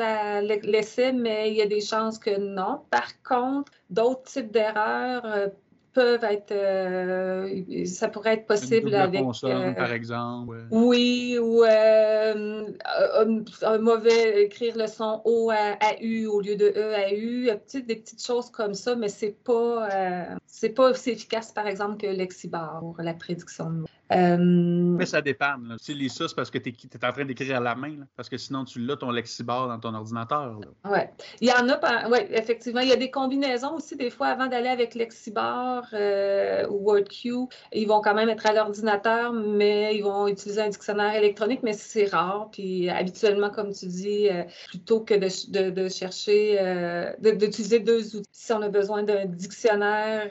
l'essai, 0.64 1.12
mais 1.12 1.52
il 1.52 1.58
y 1.58 1.62
a 1.62 1.68
des 1.68 1.82
chances 1.82 2.18
que 2.18 2.40
non. 2.40 2.82
Par 2.90 3.22
contre, 3.24 3.72
d'autres 3.90 4.24
types 4.24 4.52
d'erreurs 4.52 5.26
euh, 5.26 5.48
peuvent 5.94 6.24
être, 6.24 6.52
euh, 6.52 7.86
ça 7.86 8.08
pourrait 8.08 8.34
être 8.34 8.48
possible 8.48 8.94
avec. 8.96 9.24
Euh, 9.44 9.72
par 9.74 9.92
exemple. 9.92 10.66
Oui, 10.72 11.38
ou 11.40 11.64
euh, 11.64 12.66
un, 13.62 13.78
mauvais 13.78 14.44
écrire 14.44 14.76
le 14.78 14.88
son 14.88 15.22
O 15.26 15.52
à, 15.52 16.02
U 16.02 16.26
au 16.26 16.42
lieu 16.42 16.56
de 16.56 16.66
E 16.76 16.94
à 16.94 17.14
U, 17.14 17.50
des 17.74 17.96
petites 17.96 18.26
choses 18.26 18.50
comme 18.50 18.74
ça, 18.74 18.96
mais 18.96 19.10
c'est 19.10 19.36
pas, 19.44 19.88
c'est 20.48 20.70
pas 20.70 20.92
aussi 20.92 21.12
efficace, 21.12 21.52
par 21.52 21.68
exemple, 21.68 21.98
que 21.98 22.08
Lexibar 22.08 22.80
pour 22.80 22.96
la 23.00 23.14
prédiction 23.14 23.70
de 23.70 23.76
mots. 23.82 23.88
Euh, 24.12 24.38
Mais 24.38 25.06
ça 25.06 25.22
dépend. 25.22 25.56
Si 25.78 25.94
lis 25.94 26.10
ça, 26.10 26.28
c'est 26.28 26.36
parce 26.36 26.52
que 26.52 26.58
tu 26.58 26.70
es, 26.70 27.06
en 27.06 27.12
train 27.12 27.26
d'écrire 27.26 27.58
à 27.58 27.60
la 27.60 27.76
main, 27.76 27.96
parce 28.16 28.30
que 28.30 28.38
sinon 28.38 28.66
tu 28.66 28.80
l'as 28.80 28.98
ton 28.98 29.12
lexibar 29.12 29.68
dans 29.68 29.80
ton 29.80 29.94
ordinateur. 29.96 30.60
Oui. 30.86 31.00
Il 31.42 31.48
y 31.48 31.52
en 31.52 31.70
a, 31.70 32.10
oui, 32.10 32.20
effectivement. 32.30 32.82
Il 32.82 32.90
y 32.90 32.92
a 32.92 32.98
des 32.98 33.10
combinaisons 33.10 33.76
aussi, 33.76 33.96
des 33.96 34.10
fois, 34.10 34.28
avant 34.28 34.48
d'aller 34.48 34.68
avec 34.68 34.94
lexibar 34.94 35.86
euh, 35.94 36.68
ou 36.68 36.90
WordQ, 36.90 37.48
ils 37.72 37.88
vont 37.88 38.02
quand 38.02 38.14
même 38.14 38.30
être 38.30 38.46
à 38.46 38.54
l'ordinateur, 38.54 39.32
mais 39.32 39.96
ils 39.96 40.04
vont 40.04 40.28
utiliser 40.28 40.62
un 40.62 40.70
dictionnaire 40.70 41.16
électronique, 41.16 41.62
mais 41.64 41.74
c'est 41.74 42.06
rare. 42.06 42.50
Puis 42.52 42.90
habituellement, 42.90 43.50
comme 43.50 43.74
tu 43.74 43.88
dis, 43.88 44.30
euh, 44.30 44.44
plutôt 44.68 45.00
que 45.00 45.14
de, 45.14 45.70
de, 45.70 45.88
chercher, 45.88 47.14
d'utiliser 47.20 47.80
deux 47.80 48.16
outils, 48.18 48.30
si 48.32 48.52
on 48.52 48.62
a 48.62 48.70
besoin 48.70 49.04
d'un 49.04 49.26
dictionnaire, 49.26 50.30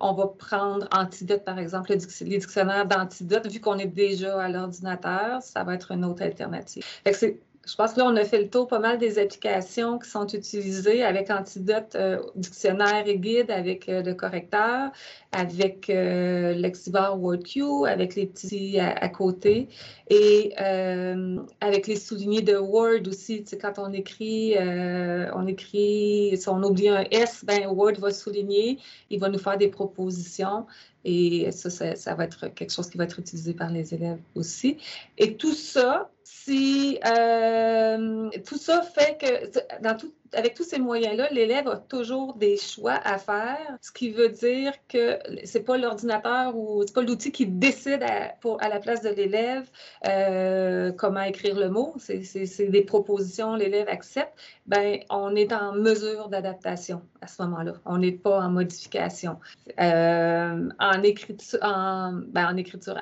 on 0.00 0.12
va 0.14 0.26
prendre 0.28 0.88
Antidote, 0.92 1.44
par 1.44 1.58
exemple, 1.58 1.90
les 1.90 2.38
dictionnaires 2.38 2.75
d'antidote, 2.84 3.46
vu 3.46 3.60
qu'on 3.60 3.78
est 3.78 3.86
déjà 3.86 4.40
à 4.40 4.48
l'ordinateur, 4.48 5.42
ça 5.42 5.64
va 5.64 5.74
être 5.74 5.92
une 5.92 6.04
autre 6.04 6.22
alternative. 6.22 6.84
Je 7.66 7.74
pense 7.74 7.94
que 7.94 7.98
là, 7.98 8.06
on 8.06 8.14
a 8.14 8.24
fait 8.24 8.40
le 8.40 8.48
tour 8.48 8.68
pas 8.68 8.78
mal 8.78 8.96
des 8.98 9.18
applications 9.18 9.98
qui 9.98 10.08
sont 10.08 10.26
utilisées 10.28 11.02
avec 11.02 11.30
Antidote, 11.30 11.96
euh, 11.96 12.22
dictionnaire 12.36 13.08
et 13.08 13.18
guide, 13.18 13.50
avec 13.50 13.88
euh, 13.88 14.02
le 14.02 14.14
correcteur, 14.14 14.92
avec 15.32 15.90
euh, 15.90 16.54
Lexibar 16.54 17.20
WordQ, 17.20 17.86
avec 17.88 18.14
les 18.14 18.26
petits 18.26 18.78
à, 18.78 19.08
côté, 19.08 19.68
et 20.08 20.54
avec 21.60 21.88
les 21.88 21.96
soulignés 21.96 22.42
de 22.42 22.56
Word 22.56 23.08
aussi. 23.08 23.42
Tu 23.42 23.50
sais, 23.50 23.58
quand 23.58 23.78
on 23.78 23.92
écrit, 23.92 24.54
on 24.58 25.46
écrit, 25.46 26.36
si 26.36 26.48
on 26.48 26.62
oublie 26.62 26.88
un 26.88 27.04
S, 27.10 27.44
ben 27.44 27.66
Word 27.66 27.94
va 27.98 28.12
souligner, 28.12 28.78
il 29.10 29.18
va 29.18 29.28
nous 29.28 29.38
faire 29.38 29.58
des 29.58 29.68
propositions. 29.68 30.66
Et 31.04 31.50
ça, 31.52 31.70
ça, 31.70 32.14
va 32.14 32.24
être 32.24 32.48
quelque 32.48 32.72
chose 32.72 32.88
qui 32.88 32.98
va 32.98 33.04
être 33.04 33.18
utilisé 33.18 33.54
par 33.54 33.70
les 33.70 33.94
élèves 33.94 34.18
aussi. 34.34 34.78
Et 35.18 35.36
tout 35.36 35.54
ça, 35.54 36.10
euh, 36.48 38.30
tout 38.46 38.58
ça 38.58 38.82
fait 38.82 39.18
que 39.18 39.82
dans 39.82 39.96
tout, 39.96 40.12
avec 40.32 40.54
tous 40.54 40.64
ces 40.64 40.78
moyens-là, 40.78 41.28
l'élève 41.30 41.68
a 41.68 41.76
toujours 41.76 42.34
des 42.34 42.56
choix 42.56 42.98
à 43.04 43.18
faire, 43.18 43.76
ce 43.80 43.92
qui 43.92 44.10
veut 44.10 44.28
dire 44.28 44.72
que 44.88 45.18
c'est 45.44 45.62
pas 45.62 45.76
l'ordinateur 45.76 46.56
ou 46.56 46.82
c'est 46.86 46.94
pas 46.94 47.02
l'outil 47.02 47.32
qui 47.32 47.46
décide 47.46 48.02
à, 48.02 48.68
la 48.68 48.80
place 48.80 49.02
de 49.02 49.10
l'élève 49.10 49.68
euh, 50.06 50.92
comment 50.92 51.22
écrire 51.22 51.58
le 51.58 51.68
mot. 51.68 51.94
C'est 51.98 52.70
des 52.70 52.82
propositions, 52.82 53.54
l'élève 53.54 53.88
accepte. 53.88 54.32
Ben, 54.66 54.98
on 55.10 55.36
est 55.36 55.52
en 55.52 55.72
mesure 55.72 56.28
d'adaptation 56.28 57.02
à 57.20 57.26
ce 57.26 57.42
moment-là. 57.42 57.74
On 57.84 57.98
n'est 57.98 58.12
pas 58.12 58.40
en 58.40 58.50
modification. 58.50 59.38
Euh, 59.80 60.68
en 60.78 61.02
écriture, 61.02 61.58
en, 61.62 62.12
ben, 62.28 62.48
en 62.52 62.56
écriture. 62.56 62.98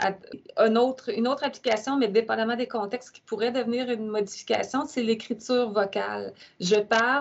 Un 0.57 0.77
autre, 0.77 1.11
une 1.11 1.27
autre 1.27 1.45
application, 1.45 1.97
mais 1.97 2.09
dépendamment 2.09 2.57
des 2.57 2.69
contextes 2.69 3.13
qui 3.13 3.21
pourrait 3.23 3.53
devenir 3.53 3.91
une 3.91 4.09
modification, 4.09 4.85
c'est 4.87 5.03
l'écriture 5.03 5.71
vocale. 5.71 6.33
Je 6.61 6.77
parle 6.77 7.14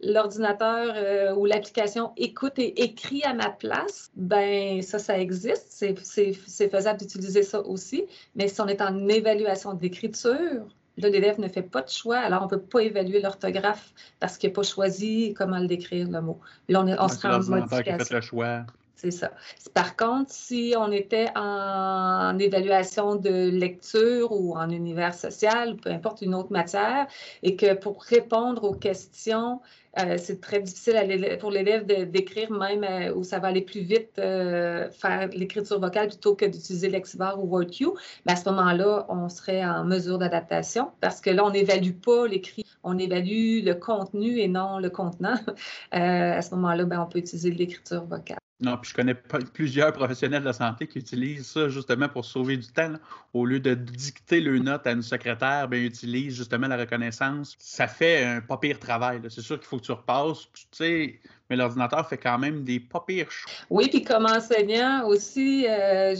l'ordinateur 0.00 0.94
euh, 0.96 1.34
ou 1.34 1.44
l'application 1.46 2.12
écoute 2.16 2.58
et 2.58 2.82
écrit 2.82 3.22
à 3.24 3.34
ma 3.34 3.50
place, 3.50 4.10
ben 4.16 4.82
ça, 4.82 4.98
ça 4.98 5.18
existe. 5.18 5.66
C'est 5.68 6.68
faisable 6.68 7.00
d'utiliser 7.00 7.42
ça 7.42 7.60
aussi. 7.60 8.04
Mais 8.36 8.48
si 8.48 8.60
on 8.60 8.68
est 8.68 8.80
en 8.80 9.08
évaluation 9.08 9.74
d'écriture, 9.74 10.66
Là, 10.96 11.08
l'élève 11.08 11.40
ne 11.40 11.48
fait 11.48 11.62
pas 11.62 11.82
de 11.82 11.88
choix, 11.88 12.18
alors 12.18 12.42
on 12.42 12.44
ne 12.44 12.50
peut 12.50 12.60
pas 12.60 12.78
évaluer 12.80 13.20
l'orthographe 13.20 13.92
parce 14.20 14.38
qu'il 14.38 14.50
n'a 14.50 14.54
pas 14.54 14.62
choisi 14.62 15.34
comment 15.36 15.58
l'écrire, 15.58 16.08
le 16.08 16.20
mot. 16.20 16.38
Là, 16.68 16.82
on, 16.82 17.04
on 17.04 17.08
se 17.08 17.26
rend 17.26 17.42
modification. 17.42 18.14
le 18.14 18.20
choix. 18.20 18.64
C'est 18.96 19.10
ça. 19.10 19.32
Par 19.74 19.96
contre, 19.96 20.30
si 20.30 20.74
on 20.78 20.90
était 20.92 21.28
en 21.34 22.38
évaluation 22.38 23.16
de 23.16 23.50
lecture 23.50 24.30
ou 24.32 24.56
en 24.56 24.70
univers 24.70 25.14
social, 25.14 25.76
peu 25.76 25.90
importe 25.90 26.22
une 26.22 26.34
autre 26.34 26.52
matière, 26.52 27.06
et 27.42 27.56
que 27.56 27.74
pour 27.74 28.02
répondre 28.02 28.64
aux 28.64 28.74
questions, 28.74 29.60
euh, 29.98 30.16
c'est 30.18 30.40
très 30.40 30.60
difficile 30.60 31.38
pour 31.40 31.50
l'élève 31.50 31.86
d'écrire 31.86 32.50
même 32.50 32.84
euh, 32.84 33.14
où 33.14 33.22
ça 33.22 33.38
va 33.38 33.48
aller 33.48 33.62
plus 33.62 33.80
vite, 33.80 34.18
euh, 34.18 34.90
faire 34.90 35.28
l'écriture 35.28 35.78
vocale 35.78 36.08
plutôt 36.08 36.34
que 36.34 36.44
d'utiliser 36.44 36.88
Lexibar 36.88 37.42
ou 37.42 37.46
WordQ. 37.46 37.86
Mais 38.26 38.32
à 38.32 38.36
ce 38.36 38.48
moment-là, 38.50 39.06
on 39.08 39.28
serait 39.28 39.64
en 39.64 39.84
mesure 39.84 40.18
d'adaptation 40.18 40.90
parce 41.00 41.20
que 41.20 41.30
là, 41.30 41.44
on 41.44 41.50
n'évalue 41.50 41.92
pas 41.92 42.26
l'écrit, 42.26 42.64
on 42.82 42.98
évalue 42.98 43.64
le 43.64 43.74
contenu 43.74 44.38
et 44.38 44.48
non 44.48 44.78
le 44.78 44.90
contenant. 44.90 45.36
à 45.92 46.42
ce 46.42 46.54
moment-là, 46.54 46.84
ben, 46.84 47.00
on 47.00 47.06
peut 47.06 47.18
utiliser 47.18 47.50
l'écriture 47.50 48.04
vocale. 48.04 48.38
Non, 48.60 48.76
puis 48.78 48.90
je 48.90 48.94
connais 48.94 49.14
plusieurs 49.14 49.92
professionnels 49.92 50.40
de 50.40 50.46
la 50.46 50.52
santé 50.52 50.86
qui 50.86 50.98
utilisent 51.00 51.46
ça 51.46 51.68
justement 51.68 52.08
pour 52.08 52.24
sauver 52.24 52.56
du 52.56 52.68
temps. 52.68 52.94
Au 53.32 53.44
lieu 53.46 53.58
de 53.58 53.74
dicter 53.74 54.40
le 54.40 54.58
note 54.58 54.86
à 54.86 54.92
une 54.92 55.02
secrétaire, 55.02 55.66
bien, 55.68 55.80
utilisent 55.80 56.36
justement 56.36 56.68
la 56.68 56.76
reconnaissance. 56.76 57.56
Ça 57.58 57.88
fait 57.88 58.24
un 58.24 58.40
pas 58.40 58.56
pire 58.56 58.78
travail. 58.78 59.20
C'est 59.28 59.42
sûr 59.42 59.58
qu'il 59.58 59.66
faut 59.66 59.76
tu 59.84 59.92
repasses, 59.92 60.48
tu 60.52 60.66
sais, 60.72 61.20
mais 61.50 61.56
l'ordinateur 61.56 62.08
fait 62.08 62.18
quand 62.18 62.38
même 62.38 62.64
des 62.64 62.80
pas 62.80 63.04
pires 63.06 63.30
choses. 63.30 63.52
Oui, 63.70 63.88
puis 63.88 64.02
comme 64.02 64.26
enseignant 64.26 65.06
aussi, 65.06 65.66
euh, 65.68 66.14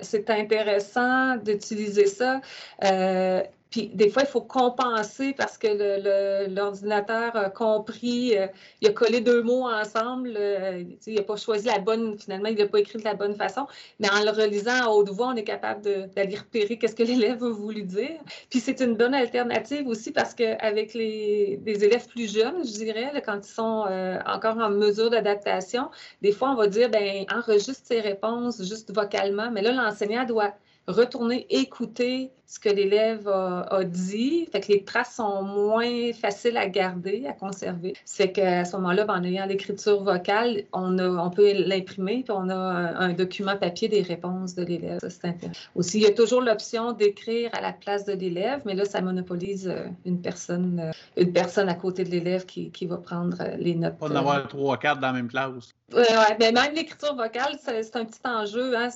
c'est 0.00 0.30
intéressant 0.30 1.36
d'utiliser 1.36 2.06
ça. 2.06 2.40
Euh, 2.84 3.42
puis 3.70 3.88
des 3.88 4.10
fois, 4.10 4.22
il 4.22 4.28
faut 4.28 4.40
compenser 4.40 5.32
parce 5.32 5.56
que 5.56 6.48
l'ordinateur 6.48 7.36
a 7.36 7.50
compris, 7.50 8.36
euh, 8.36 8.48
il 8.80 8.88
a 8.88 8.92
collé 8.92 9.20
deux 9.20 9.42
mots 9.42 9.68
ensemble, 9.68 10.34
euh, 10.36 10.82
il 11.06 11.14
n'a 11.14 11.22
pas 11.22 11.36
choisi 11.36 11.66
la 11.66 11.78
bonne, 11.78 12.18
finalement, 12.18 12.48
il 12.48 12.58
n'a 12.58 12.66
pas 12.66 12.80
écrit 12.80 12.98
de 12.98 13.04
la 13.04 13.14
bonne 13.14 13.36
façon. 13.36 13.66
Mais 14.00 14.10
en 14.10 14.24
le 14.24 14.30
relisant 14.30 14.74
à 14.74 14.88
haute 14.88 15.10
voix, 15.10 15.28
on 15.28 15.36
est 15.36 15.44
capable 15.44 15.82
d'aller 15.82 16.36
repérer 16.36 16.78
qu'est-ce 16.78 16.96
que 16.96 17.04
l'élève 17.04 17.44
a 17.44 17.50
voulu 17.50 17.84
dire. 17.84 18.18
Puis 18.50 18.58
c'est 18.58 18.80
une 18.80 18.96
bonne 18.96 19.14
alternative 19.14 19.86
aussi 19.86 20.10
parce 20.10 20.34
qu'avec 20.34 20.94
les, 20.94 21.60
élèves 21.64 22.08
plus 22.08 22.32
jeunes, 22.32 22.64
je 22.64 22.72
dirais, 22.72 23.22
quand 23.24 23.46
ils 23.46 23.52
sont 23.52 23.86
euh, 23.88 24.18
encore 24.26 24.58
en 24.58 24.70
mesure 24.70 25.10
d'adaptation, 25.10 25.90
des 26.22 26.32
fois, 26.32 26.50
on 26.50 26.56
va 26.56 26.66
dire, 26.66 26.90
ben 26.90 27.24
enregistre 27.32 27.86
ses 27.86 28.00
réponses 28.00 28.62
juste 28.64 28.92
vocalement. 28.92 29.50
Mais 29.52 29.62
là, 29.62 29.72
l'enseignant 29.72 30.24
doit 30.24 30.54
retourner 30.88 31.46
écouter 31.50 32.32
ce 32.50 32.58
que 32.58 32.68
l'élève 32.68 33.28
a, 33.28 33.84
dit. 33.84 34.48
Fait 34.50 34.60
que 34.60 34.72
les 34.72 34.82
traces 34.82 35.14
sont 35.14 35.44
moins 35.44 36.12
faciles 36.12 36.56
à 36.56 36.68
garder, 36.68 37.24
à 37.28 37.32
conserver. 37.32 37.94
C'est 38.04 38.32
qu'à 38.32 38.64
ce 38.64 38.74
moment-là, 38.76 39.04
ben, 39.04 39.20
en 39.20 39.22
ayant 39.22 39.46
l'écriture 39.46 40.02
vocale, 40.02 40.64
on, 40.72 40.98
on 40.98 41.30
peut 41.30 41.52
l'imprimer, 41.52 42.24
puis 42.24 42.32
on 42.32 42.48
a 42.48 42.56
un, 42.56 43.12
document 43.12 43.56
papier 43.56 43.88
des 43.88 44.02
réponses 44.02 44.56
de 44.56 44.64
l'élève. 44.64 44.98
C'est 45.00 45.26
intéressant. 45.26 45.60
Aussi, 45.76 45.98
il 45.98 46.02
y 46.02 46.06
a 46.06 46.10
toujours 46.10 46.40
l'option 46.40 46.90
d'écrire 46.90 47.50
à 47.52 47.60
la 47.60 47.72
place 47.72 48.04
de 48.04 48.14
l'élève, 48.14 48.62
mais 48.64 48.74
là, 48.74 48.84
ça 48.84 49.00
monopolise 49.00 49.68
euh, 49.68 49.86
une 50.04 50.20
personne, 50.20 50.80
euh, 50.80 50.92
une 51.16 51.32
personne 51.32 51.68
à 51.68 51.74
côté 51.74 52.02
de 52.02 52.10
l'élève 52.10 52.46
qui, 52.46 52.72
qui, 52.72 52.86
va 52.86 52.96
prendre 52.96 53.36
euh, 53.40 53.56
les 53.58 53.76
notes. 53.76 53.96
Pas 53.98 54.08
d'avoir 54.08 54.48
trois, 54.48 54.76
quatre 54.76 55.00
dans 55.00 55.08
la 55.08 55.12
même 55.12 55.28
classe. 55.28 55.72
Oui, 55.92 56.02
ouais, 56.02 56.36
mais 56.38 56.52
même 56.52 56.74
l'écriture 56.74 57.14
vocale, 57.14 57.58
c'est 57.62 57.96
un 57.96 58.04
petit 58.04 58.20
enjeu. 58.24 58.76
Hein? 58.76 58.88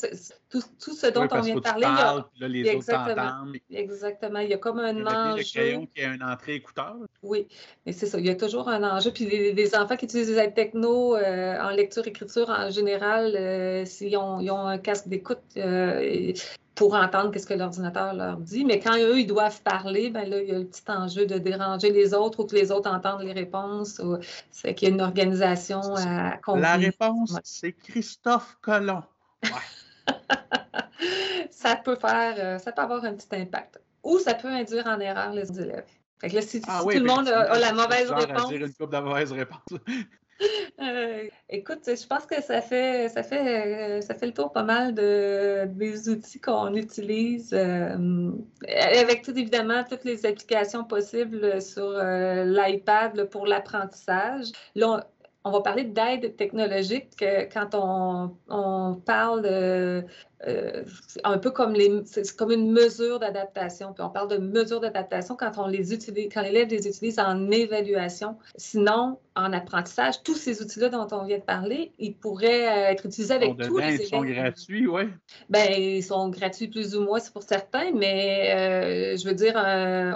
Tout, 0.50 0.62
tout, 0.82 0.94
ce 0.94 1.08
dont 1.08 1.28
on 1.30 1.40
vient 1.40 1.56
de 1.56 1.60
parler. 1.60 1.82
Parles, 1.82 2.24
il 2.36 2.40
y 2.40 2.44
a... 2.44 2.48
là, 2.48 2.52
les 2.52 2.68
exactement, 2.68 3.10
autres 3.10 3.43
Exactement. 3.72 4.40
Il 4.40 4.50
y 4.50 4.54
a 4.54 4.58
comme 4.58 4.78
un 4.78 4.92
il 4.92 4.98
y 4.98 5.06
a 5.06 5.32
enjeu. 5.32 5.38
Le 5.38 5.44
crayon 5.44 5.88
qui 5.94 6.02
a 6.02 6.14
une 6.14 6.22
entrée 6.22 6.54
écouteur. 6.54 6.96
Oui, 7.22 7.46
mais 7.84 7.92
c'est 7.92 8.06
ça. 8.06 8.18
Il 8.18 8.26
y 8.26 8.30
a 8.30 8.34
toujours 8.34 8.68
un 8.68 8.82
enjeu. 8.82 9.10
Puis 9.12 9.26
les, 9.26 9.76
enfants 9.76 9.96
qui 9.96 10.04
utilisent 10.04 10.28
des 10.28 10.38
aides 10.38 10.54
techno 10.54 11.16
euh, 11.16 11.58
en 11.60 11.70
lecture-écriture, 11.70 12.48
en 12.50 12.70
général, 12.70 13.34
euh, 13.36 13.84
s'ils 13.84 14.16
ont, 14.16 14.40
ils 14.40 14.50
ont 14.50 14.66
un 14.66 14.78
casque 14.78 15.08
d'écoute, 15.08 15.38
euh, 15.56 16.32
pour 16.74 16.94
entendre 16.94 17.36
ce 17.38 17.46
que 17.46 17.54
l'ordinateur 17.54 18.14
leur 18.14 18.36
dit. 18.38 18.64
Mais 18.64 18.80
quand 18.80 18.96
eux, 18.96 19.20
ils 19.20 19.26
doivent 19.26 19.62
parler, 19.62 20.10
ben 20.10 20.28
là, 20.28 20.42
il 20.42 20.48
y 20.48 20.52
a 20.52 20.58
le 20.58 20.66
petit 20.66 20.82
enjeu 20.88 21.26
de 21.26 21.38
déranger 21.38 21.90
les 21.90 22.14
autres 22.14 22.40
ou 22.40 22.46
que 22.46 22.54
les 22.54 22.72
autres 22.72 22.90
entendent 22.90 23.22
les 23.22 23.32
réponses. 23.32 24.00
C'est 24.50 24.74
qu'il 24.74 24.88
y 24.88 24.90
a 24.90 24.94
une 24.94 25.00
organisation 25.00 25.80
à 25.96 26.38
La 26.56 26.76
réponse, 26.76 27.38
c'est 27.44 27.72
Christophe 27.72 28.58
Colomb. 28.60 29.02
ça 31.64 31.76
peut 31.76 31.96
faire, 31.96 32.34
euh, 32.38 32.58
ça 32.58 32.72
peut 32.72 32.82
avoir 32.82 33.04
un 33.04 33.14
petit 33.14 33.28
impact. 33.32 33.80
Ou 34.02 34.18
ça 34.18 34.34
peut 34.34 34.48
induire 34.48 34.86
en 34.86 35.00
erreur 35.00 35.32
les 35.32 35.50
élèves. 35.58 35.86
Fait 36.20 36.28
que 36.28 36.34
là, 36.34 36.42
si, 36.42 36.60
ah 36.68 36.80
tout 36.82 36.90
le 36.90 37.04
monde 37.04 37.28
a, 37.28 37.58
la 37.58 37.72
mauvaise 37.72 38.10
réponse. 38.10 38.48
Dire 38.48 38.66
une 38.66 38.74
coupe 38.74 38.92
de 38.92 38.98
mauvaise 38.98 39.32
réponse. 39.32 39.60
Euh, 40.82 41.28
écoute, 41.48 41.82
je 41.86 42.06
pense 42.08 42.26
que 42.26 42.42
ça 42.42 42.60
fait, 42.60 43.08
ça 43.08 43.22
fait, 43.22 43.98
euh, 43.98 44.00
ça 44.00 44.14
fait 44.14 44.26
le 44.26 44.32
tour 44.32 44.50
pas 44.50 44.64
mal 44.64 44.92
de, 44.92 45.64
des 45.66 46.08
outils 46.08 46.40
qu'on 46.40 46.74
utilise, 46.74 47.54
euh, 47.54 48.32
avec 48.68 49.22
tout 49.22 49.30
évidemment 49.30 49.84
toutes 49.88 50.04
les 50.04 50.26
applications 50.26 50.82
possibles 50.82 51.62
sur 51.62 51.88
l'iPad 52.02 53.30
pour 53.30 53.46
l'apprentissage. 53.46 54.46
Là, 54.74 55.06
on, 55.44 55.52
va 55.52 55.60
parler 55.60 55.84
d'aide 55.84 56.34
technologique 56.36 57.24
quand 57.52 57.70
on, 57.74 58.36
on 58.48 58.96
parle 58.96 59.42
de 59.42 60.04
euh, 60.46 60.82
un 61.24 61.38
peu 61.38 61.50
comme 61.50 61.72
les, 61.72 62.02
c'est 62.04 62.36
comme 62.36 62.50
une 62.50 62.70
mesure 62.70 63.18
d'adaptation. 63.18 63.92
Puis 63.92 64.02
on 64.04 64.10
parle 64.10 64.28
de 64.28 64.36
mesure 64.36 64.80
d'adaptation 64.80 65.36
quand 65.36 65.52
on 65.58 65.66
les 65.66 65.94
utilise, 65.94 66.28
quand 66.32 66.42
l'élève 66.42 66.68
les 66.68 66.86
utilise 66.86 67.18
en 67.18 67.50
évaluation. 67.50 68.36
Sinon, 68.56 69.18
en 69.36 69.52
apprentissage, 69.52 70.22
tous 70.22 70.36
ces 70.36 70.62
outils-là 70.62 70.90
dont 70.90 71.08
on 71.10 71.24
vient 71.24 71.38
de 71.38 71.42
parler, 71.42 71.92
ils 71.98 72.14
pourraient 72.14 72.66
euh, 72.66 72.90
être 72.90 73.06
utilisés 73.06 73.34
avec 73.34 73.56
tous 73.56 73.78
les 73.78 73.84
élèves. 73.86 74.00
Ils 74.02 74.06
sont 74.06 74.22
gratuits, 74.24 74.86
oui. 74.86 75.02
Ben, 75.48 75.72
ils 75.72 76.02
sont 76.04 76.28
gratuits 76.28 76.68
plus 76.68 76.94
ou 76.94 77.02
moins, 77.02 77.18
c'est 77.18 77.32
pour 77.32 77.42
certains, 77.42 77.90
mais 77.92 78.52
euh, 78.54 79.16
je 79.16 79.26
veux 79.26 79.34
dire, 79.34 79.54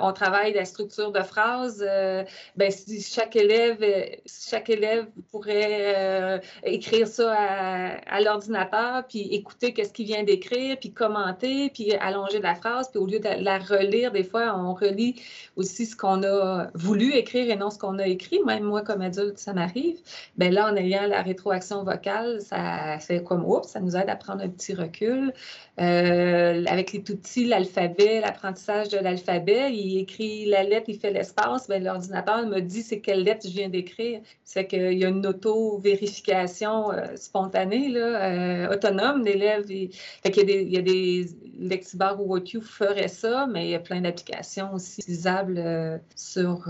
on 0.02 0.12
travaille 0.12 0.52
la 0.52 0.64
structure 0.64 1.10
de 1.10 1.22
phrase. 1.22 1.78
ben, 1.80 2.70
si 2.70 3.02
chaque 3.02 3.34
élève, 3.34 3.78
chaque 4.26 4.70
élève 4.70 5.06
pourrait 5.30 6.40
écrire 6.62 7.08
ça 7.08 7.32
à, 7.32 8.16
à 8.16 8.20
l'ordinateur, 8.20 9.04
puis 9.08 9.20
écouter 9.32 9.72
qu'est-ce 9.72 9.92
qui 9.92 10.04
vient 10.04 10.17
d'écrire, 10.22 10.76
puis 10.78 10.92
commenter, 10.92 11.70
puis 11.70 11.92
allonger 11.94 12.40
la 12.40 12.54
phrase, 12.54 12.90
puis 12.90 12.98
au 12.98 13.06
lieu 13.06 13.18
de 13.18 13.42
la 13.42 13.58
relire, 13.58 14.12
des 14.12 14.24
fois, 14.24 14.54
on 14.56 14.74
relit 14.74 15.20
aussi 15.56 15.86
ce 15.86 15.96
qu'on 15.96 16.22
a 16.22 16.68
voulu 16.74 17.12
écrire 17.14 17.50
et 17.50 17.56
non 17.56 17.70
ce 17.70 17.78
qu'on 17.78 17.98
a 17.98 18.06
écrit. 18.06 18.38
Même 18.46 18.64
moi, 18.64 18.82
comme 18.82 19.02
adulte, 19.02 19.38
ça 19.38 19.52
m'arrive. 19.52 19.98
Bien 20.36 20.50
là, 20.50 20.70
en 20.70 20.76
ayant 20.76 21.06
la 21.06 21.22
rétroaction 21.22 21.84
vocale, 21.84 22.40
ça 22.40 22.98
fait 23.00 23.22
comme, 23.22 23.44
oups, 23.44 23.68
ça 23.68 23.80
nous 23.80 23.96
aide 23.96 24.08
à 24.08 24.16
prendre 24.16 24.42
un 24.42 24.48
petit 24.48 24.74
recul. 24.74 25.32
Euh, 25.80 26.64
avec 26.66 26.92
les 26.92 26.98
outils, 27.10 27.44
l'alphabet, 27.44 28.20
l'apprentissage 28.20 28.88
de 28.88 28.98
l'alphabet, 28.98 29.72
il 29.72 29.98
écrit 29.98 30.44
la 30.46 30.64
lettre, 30.64 30.86
il 30.88 30.98
fait 30.98 31.12
l'espace, 31.12 31.68
ben, 31.68 31.82
l'ordinateur 31.84 32.44
me 32.46 32.60
dit 32.60 32.82
c'est 32.82 33.00
quelle 33.00 33.22
lettre 33.22 33.46
je 33.46 33.52
viens 33.52 33.68
d'écrire. 33.68 34.20
C'est 34.44 34.66
qu'il 34.66 34.98
y 34.98 35.04
a 35.04 35.08
une 35.08 35.24
auto-vérification 35.26 36.90
euh, 36.90 37.16
spontanée, 37.16 37.88
là, 37.90 38.00
euh, 38.00 38.74
autonome. 38.74 39.22
L'élève, 39.22 39.70
il... 39.70 39.90
Fait 40.22 40.30
qu'il 40.30 40.48
y 40.48 40.52
a 40.52 40.56
des, 40.56 40.62
il 40.62 40.72
y 40.72 40.78
a 40.78 40.82
des 40.82 41.26
Lexibar 41.58 42.20
ou 42.20 42.28
WOTU 42.32 42.60
ferait 42.60 43.08
ça, 43.08 43.46
mais 43.46 43.66
il 43.66 43.70
y 43.70 43.74
a 43.74 43.80
plein 43.80 44.00
d'applications 44.00 44.74
aussi 44.74 45.00
utilisables 45.00 46.00
sur, 46.14 46.68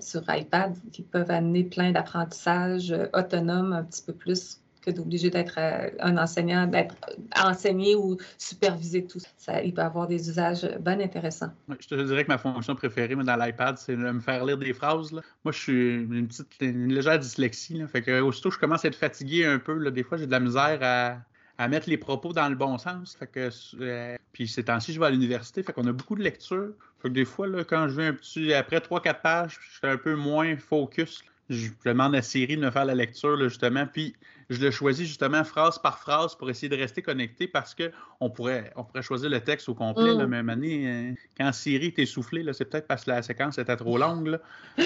sur 0.00 0.22
iPad 0.28 0.76
qui 0.92 1.02
peuvent 1.02 1.30
amener 1.30 1.64
plein 1.64 1.92
d'apprentissages 1.92 2.94
autonomes 3.14 3.72
un 3.72 3.84
petit 3.84 4.02
peu 4.02 4.12
plus 4.12 4.60
d'obliger 4.92 5.30
d'être 5.30 5.54
euh, 5.58 5.90
un 6.00 6.16
enseignant, 6.16 6.66
d'être 6.66 6.94
enseigné 7.36 7.94
ou 7.94 8.16
supervisé 8.36 9.04
tout 9.04 9.20
ça. 9.36 9.62
Il 9.62 9.74
peut 9.74 9.82
avoir 9.82 10.06
des 10.06 10.28
usages 10.28 10.68
bien 10.80 11.00
intéressants. 11.00 11.50
je 11.68 11.86
te 11.86 11.94
dirais 11.94 12.24
que 12.24 12.28
ma 12.28 12.38
fonction 12.38 12.74
préférée 12.74 13.14
dans 13.14 13.36
l'iPad, 13.36 13.78
c'est 13.78 13.96
de 13.96 14.10
me 14.10 14.20
faire 14.20 14.44
lire 14.44 14.58
des 14.58 14.72
phrases. 14.72 15.12
Moi, 15.12 15.52
je 15.52 15.58
suis 15.58 15.94
une 15.94 16.28
petite, 16.28 16.60
légère 16.60 17.18
dyslexie. 17.18 17.82
Fait 17.88 18.02
que 18.02 18.20
aussitôt 18.20 18.50
je 18.50 18.58
commence 18.58 18.84
à 18.84 18.88
être 18.88 18.96
fatigué 18.96 19.44
un 19.44 19.58
peu, 19.58 19.90
des 19.90 20.02
fois, 20.02 20.18
j'ai 20.18 20.26
de 20.26 20.32
la 20.32 20.40
misère 20.40 20.78
à, 20.82 21.18
mettre 21.66 21.90
les 21.90 21.96
propos 21.96 22.32
dans 22.32 22.48
le 22.48 22.54
bon 22.54 22.78
sens. 22.78 23.16
Fait 23.18 23.26
que, 23.26 23.50
euh, 23.80 24.16
puis 24.32 24.46
ces 24.46 24.64
temps-ci, 24.64 24.92
je 24.92 25.00
vais 25.00 25.06
à 25.06 25.10
l'université, 25.10 25.64
fait 25.64 25.72
qu'on 25.72 25.86
a 25.88 25.92
beaucoup 25.92 26.14
de 26.14 26.22
lectures. 26.22 26.70
Fait 27.02 27.08
que 27.08 27.14
des 27.14 27.24
fois, 27.24 27.48
là, 27.48 27.64
quand 27.64 27.88
je 27.88 27.94
vais 27.94 28.06
un 28.06 28.12
petit, 28.12 28.54
après 28.54 28.78
3-4 28.78 29.20
pages, 29.20 29.58
je 29.60 29.78
suis 29.78 29.86
un 29.86 29.96
peu 29.96 30.14
moins 30.14 30.56
focus. 30.56 31.24
Je 31.48 31.70
demande 31.84 32.14
à 32.14 32.22
Siri 32.22 32.56
de 32.56 32.62
me 32.62 32.70
faire 32.70 32.84
la 32.84 32.94
lecture, 32.94 33.36
justement. 33.48 33.86
Puis 33.86 34.14
je 34.50 34.60
le 34.60 34.70
choisis 34.70 35.06
justement 35.06 35.44
phrase 35.44 35.78
par 35.78 35.98
phrase 35.98 36.34
pour 36.34 36.48
essayer 36.48 36.68
de 36.68 36.76
rester 36.76 37.02
connecté 37.02 37.48
parce 37.48 37.74
qu'on 37.74 38.30
pourrait, 38.30 38.72
on 38.76 38.84
pourrait 38.84 39.02
choisir 39.02 39.28
le 39.30 39.40
texte 39.40 39.68
au 39.68 39.74
complet. 39.74 40.14
la 40.14 40.26
mm. 40.26 40.30
même 40.30 40.48
année, 40.48 40.88
euh, 40.88 41.12
quand 41.36 41.52
Siri 41.52 41.86
est 41.86 41.98
essoufflé, 41.98 42.44
c'est 42.52 42.66
peut-être 42.66 42.86
parce 42.86 43.04
que 43.04 43.10
la 43.10 43.22
séquence 43.22 43.58
était 43.58 43.76
trop 43.76 43.98
longue. 43.98 44.38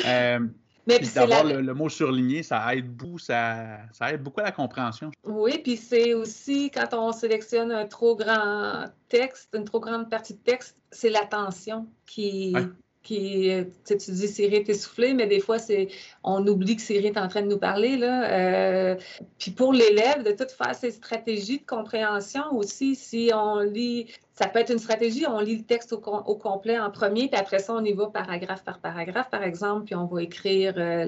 Euh, 0.06 0.40
mais 0.86 0.98
d'avoir 0.98 1.44
le, 1.44 1.74
mot 1.74 1.88
surligné, 1.88 2.42
ça 2.42 2.74
aide 2.74 2.88
beaucoup, 2.88 3.18
ça, 3.18 3.78
ça, 3.92 4.12
aide 4.12 4.22
beaucoup 4.22 4.40
à 4.40 4.44
la 4.44 4.52
compréhension. 4.52 5.10
Oui, 5.24 5.58
puis 5.62 5.76
c'est 5.76 6.14
aussi 6.14 6.70
quand 6.70 6.92
on 6.92 7.12
sélectionne 7.12 7.70
un 7.70 7.86
trop 7.86 8.16
grand 8.16 8.86
texte, 9.08 9.50
une 9.54 9.64
trop 9.64 9.80
grande 9.80 10.10
partie 10.10 10.34
de 10.34 10.40
texte, 10.40 10.76
c'est 10.90 11.10
l'attention 11.10 11.86
qui, 12.06 12.54
qui, 13.02 13.50
tu 13.84 13.96
dis 13.96 14.28
Siri 14.28 14.56
est 14.56 14.68
essoufflée, 14.68 15.14
mais 15.14 15.26
des 15.26 15.40
fois, 15.40 15.58
c'est, 15.58 15.88
on 16.22 16.46
oublie 16.46 16.76
que 16.76 16.82
Siri 16.82 17.06
est 17.06 17.18
en 17.18 17.28
train 17.28 17.42
de 17.42 17.48
nous 17.48 17.58
parler. 17.58 17.96
Là. 17.96 18.30
Euh, 18.30 18.96
puis 19.38 19.50
pour 19.50 19.72
l'élève, 19.72 20.22
de 20.22 20.32
tout 20.32 20.50
faire 20.56 20.74
ses 20.74 20.92
stratégies 20.92 21.58
de 21.58 21.66
compréhension 21.66 22.52
aussi, 22.52 22.94
si 22.94 23.30
on 23.34 23.60
lit 23.60 24.06
ça 24.42 24.48
peut 24.48 24.58
être 24.58 24.72
une 24.72 24.80
stratégie, 24.80 25.24
on 25.28 25.38
lit 25.38 25.58
le 25.58 25.62
texte 25.62 25.92
au, 25.92 25.98
complet 25.98 26.76
en 26.76 26.90
premier, 26.90 27.28
puis 27.28 27.38
après 27.38 27.60
ça, 27.60 27.74
on 27.74 27.84
y 27.84 27.92
va 27.92 28.08
paragraphe 28.08 28.64
par 28.64 28.80
paragraphe, 28.80 29.30
par 29.30 29.44
exemple, 29.44 29.84
puis 29.84 29.94
on 29.94 30.06
va 30.06 30.20
écrire 30.20 30.74
euh, 30.78 31.06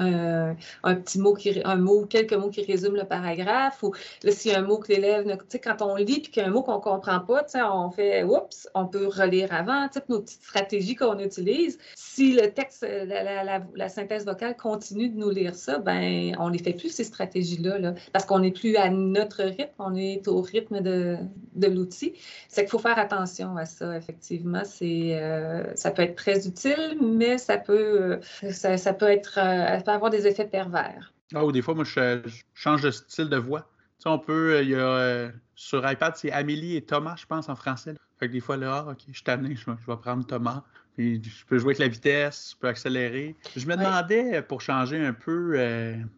euh, 0.00 0.54
un, 0.82 0.94
petit 0.94 1.18
mot, 1.18 1.34
qui, 1.34 1.60
un 1.62 1.76
mot, 1.76 2.06
quelques 2.06 2.32
mots 2.32 2.48
qui 2.48 2.64
résument 2.64 2.96
le 2.96 3.04
paragraphe, 3.04 3.82
ou 3.82 3.92
là, 4.22 4.32
s'il 4.32 4.52
y 4.52 4.54
a 4.54 4.60
un 4.60 4.62
mot 4.62 4.78
que 4.78 4.88
l'élève, 4.88 5.26
tu 5.26 5.36
sais, 5.48 5.58
quand 5.58 5.82
on 5.82 5.96
lit, 5.96 6.20
puis 6.20 6.30
qu'il 6.32 6.42
y 6.42 6.46
a 6.46 6.48
un 6.48 6.52
mot 6.52 6.62
qu'on 6.62 6.76
ne 6.76 6.80
comprend 6.80 7.20
pas, 7.20 7.44
on 7.70 7.90
fait, 7.90 8.24
oups, 8.24 8.66
on 8.74 8.86
peut 8.86 9.08
relire 9.08 9.52
avant, 9.52 9.86
tu 9.88 9.98
nos 10.08 10.20
petites 10.20 10.42
stratégies 10.42 10.94
qu'on 10.94 11.18
utilise. 11.18 11.78
Si 11.96 12.32
le 12.32 12.50
texte, 12.50 12.86
la, 12.88 13.88
synthèse 13.90 14.24
vocale 14.24 14.56
continue 14.56 15.10
de 15.10 15.18
nous 15.18 15.30
lire 15.30 15.54
ça, 15.54 15.78
ben, 15.78 16.34
on 16.38 16.48
ne 16.48 16.56
fait 16.56 16.72
plus, 16.72 16.88
ces 16.88 17.04
stratégies-là, 17.04 17.78
là, 17.78 17.94
parce 18.14 18.24
qu'on 18.24 18.38
n'est 18.38 18.52
plus 18.52 18.76
à 18.76 18.88
notre 18.88 19.42
rythme, 19.42 19.74
on 19.78 19.94
est 19.94 20.26
au 20.28 20.40
rythme 20.40 20.80
de 20.80 21.66
l'outil. 21.66 22.05
C'est 22.48 22.62
qu'il 22.62 22.70
faut 22.70 22.78
faire 22.78 22.98
attention 22.98 23.56
à 23.56 23.64
ça, 23.64 23.96
effectivement. 23.96 24.62
C'est, 24.64 25.20
euh, 25.20 25.74
ça 25.74 25.90
peut 25.90 26.02
être 26.02 26.16
très 26.16 26.46
utile, 26.46 26.98
mais 27.02 27.38
ça 27.38 27.58
peut, 27.58 28.18
euh, 28.42 28.50
ça, 28.50 28.92
peut 28.92 29.10
être, 29.10 29.38
euh, 29.38 29.80
peut 29.80 29.90
avoir 29.90 30.10
des 30.10 30.26
effets 30.26 30.46
pervers. 30.46 31.12
Ah, 31.34 31.44
ou 31.44 31.52
des 31.52 31.62
fois, 31.62 31.74
moi, 31.74 31.84
je, 31.84 32.20
change 32.54 32.82
de 32.82 32.90
style 32.90 33.28
de 33.28 33.36
voix. 33.36 33.60
Tu 33.98 34.04
sais, 34.04 34.08
on 34.08 34.18
peut, 34.18 34.62
il 34.62 34.70
y 34.70 34.74
a, 34.74 35.30
sur 35.54 35.90
iPad, 35.90 36.14
c'est 36.16 36.30
Amélie 36.30 36.76
et 36.76 36.82
Thomas, 36.82 37.16
je 37.16 37.26
pense, 37.26 37.48
en 37.48 37.56
français. 37.56 37.94
Fait 38.18 38.28
que 38.28 38.32
des 38.32 38.40
fois, 38.40 38.56
là, 38.56 38.84
ah, 38.86 38.90
OK, 38.92 39.00
je 39.08 39.14
suis 39.14 39.22
tanné, 39.22 39.54
je, 39.56 39.70
vais 39.70 39.96
prendre 39.96 40.24
Thomas. 40.26 40.62
Puis 40.96 41.22
je 41.22 41.44
peux 41.44 41.58
jouer 41.58 41.70
avec 41.70 41.78
la 41.78 41.88
vitesse, 41.88 42.52
je 42.52 42.56
peux 42.58 42.68
accélérer. 42.68 43.36
Je 43.54 43.66
me 43.66 43.76
demandais, 43.76 44.40
pour 44.40 44.62
changer 44.62 44.98
un 44.98 45.12
peu 45.12 45.58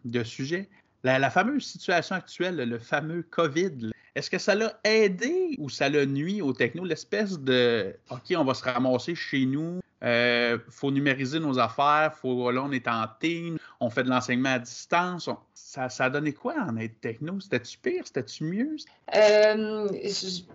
de 0.05 0.23
sujet, 0.23 0.69
la, 1.03 1.29
fameuse 1.29 1.65
situation 1.65 2.15
actuelle, 2.15 2.57
le 2.57 2.79
fameux 2.79 3.23
COVID, 3.23 3.91
est-ce 4.19 4.29
que 4.29 4.37
ça 4.37 4.53
l'a 4.53 4.77
aidé 4.83 5.55
ou 5.59 5.69
ça 5.69 5.87
l'a 5.87 6.05
nuit 6.05 6.41
au 6.41 6.51
techno, 6.51 6.83
l'espèce 6.83 7.39
de 7.39 7.95
OK, 8.09 8.35
on 8.35 8.43
va 8.43 8.53
se 8.53 8.65
ramasser 8.65 9.15
chez 9.15 9.45
nous, 9.45 9.79
il 10.01 10.59
faut 10.69 10.91
numériser 10.91 11.39
nos 11.39 11.57
affaires, 11.57 12.13
faut, 12.13 12.51
là, 12.51 12.63
on 12.63 12.71
est 12.71 12.87
en 12.89 13.05
team, 13.21 13.57
on 13.79 13.89
fait 13.89 14.03
de 14.03 14.09
l'enseignement 14.09 14.55
à 14.55 14.59
distance. 14.59 15.29
ça, 15.53 15.87
ça 15.87 16.05
a 16.05 16.09
donné 16.09 16.33
quoi 16.33 16.55
en 16.59 16.75
aide 16.75 16.99
techno? 16.99 17.39
C'était-tu 17.39 17.77
pire? 17.77 18.03
C'était-tu 18.05 18.43
mieux? 18.43 18.75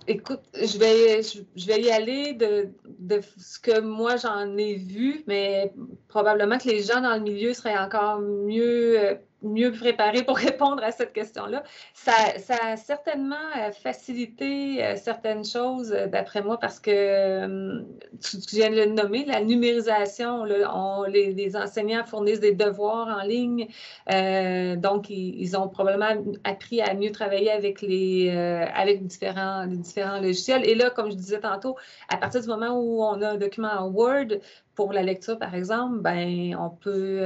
écoute, 0.07 0.43
je 0.55 0.79
vais, 0.79 1.23
je, 1.23 1.67
vais 1.67 1.81
y 1.81 1.91
aller 1.91 2.35
de, 2.35 2.69
de 2.99 3.21
ce 3.39 3.59
que 3.59 3.81
moi 3.81 4.17
j'en 4.17 4.59
ai 4.59 4.75
vu, 4.75 5.25
mais 5.27 5.73
probablement 6.09 6.59
que 6.59 6.69
les 6.69 6.83
gens 6.83 7.01
dans 7.01 7.15
le 7.15 7.23
milieu 7.23 7.55
seraient 7.55 7.79
encore 7.79 8.21
mieux 8.21 9.19
mieux 9.45 9.73
préparé 9.73 10.23
pour 10.23 10.37
répondre 10.49 10.83
à 10.83 10.91
cette 10.91 11.13
question-là. 11.13 11.63
Ça, 11.95 12.13
a 12.63 12.77
certainement 12.77 13.37
euh, 13.59 13.71
facilité 13.71 14.85
euh, 14.85 14.97
certaines 14.97 15.45
choses, 15.45 15.93
euh, 15.93 16.07
d'après 16.07 16.43
moi, 16.43 16.59
parce 16.59 16.81
que 16.81 17.81
tu, 18.21 18.57
viens 18.57 18.71
de 18.71 18.77
le 18.77 18.87
nommer, 18.87 19.25
la 19.25 19.41
numérisation, 19.43 20.45
les, 20.45 21.57
enseignants 21.57 22.05
fournissent 22.05 22.41
des 22.41 22.53
devoirs 22.53 23.09
en 23.09 23.23
ligne, 23.23 23.69
donc 24.79 25.11
ils, 25.11 25.57
ont 25.57 25.69
probablement 25.69 26.23
appris 26.45 26.81
à 26.81 26.95
mieux 26.95 27.13
travailler 27.13 27.51
avec 27.51 27.81
les 27.83 28.31
avec 28.75 29.07
différents, 29.07 29.67
différents 29.67 30.21
logiciels. 30.21 30.69
Et 30.69 30.75
là, 30.75 30.91
comme 30.91 31.11
je 31.11 31.17
disais 31.17 31.41
tantôt, 31.41 31.77
à 32.09 32.17
partir 32.17 32.41
du 32.41 32.49
moment 32.49 32.79
où 32.79 33.03
on 33.03 33.21
a 33.23 33.31
un 33.31 33.37
document 33.37 33.73
en 33.73 33.89
Word, 33.89 34.39
pour 34.75 34.93
la 34.93 35.03
lecture, 35.03 35.39
par 35.39 35.55
exemple, 35.55 36.01
ben, 36.01 36.57
on 36.59 36.71
peut, 36.71 37.21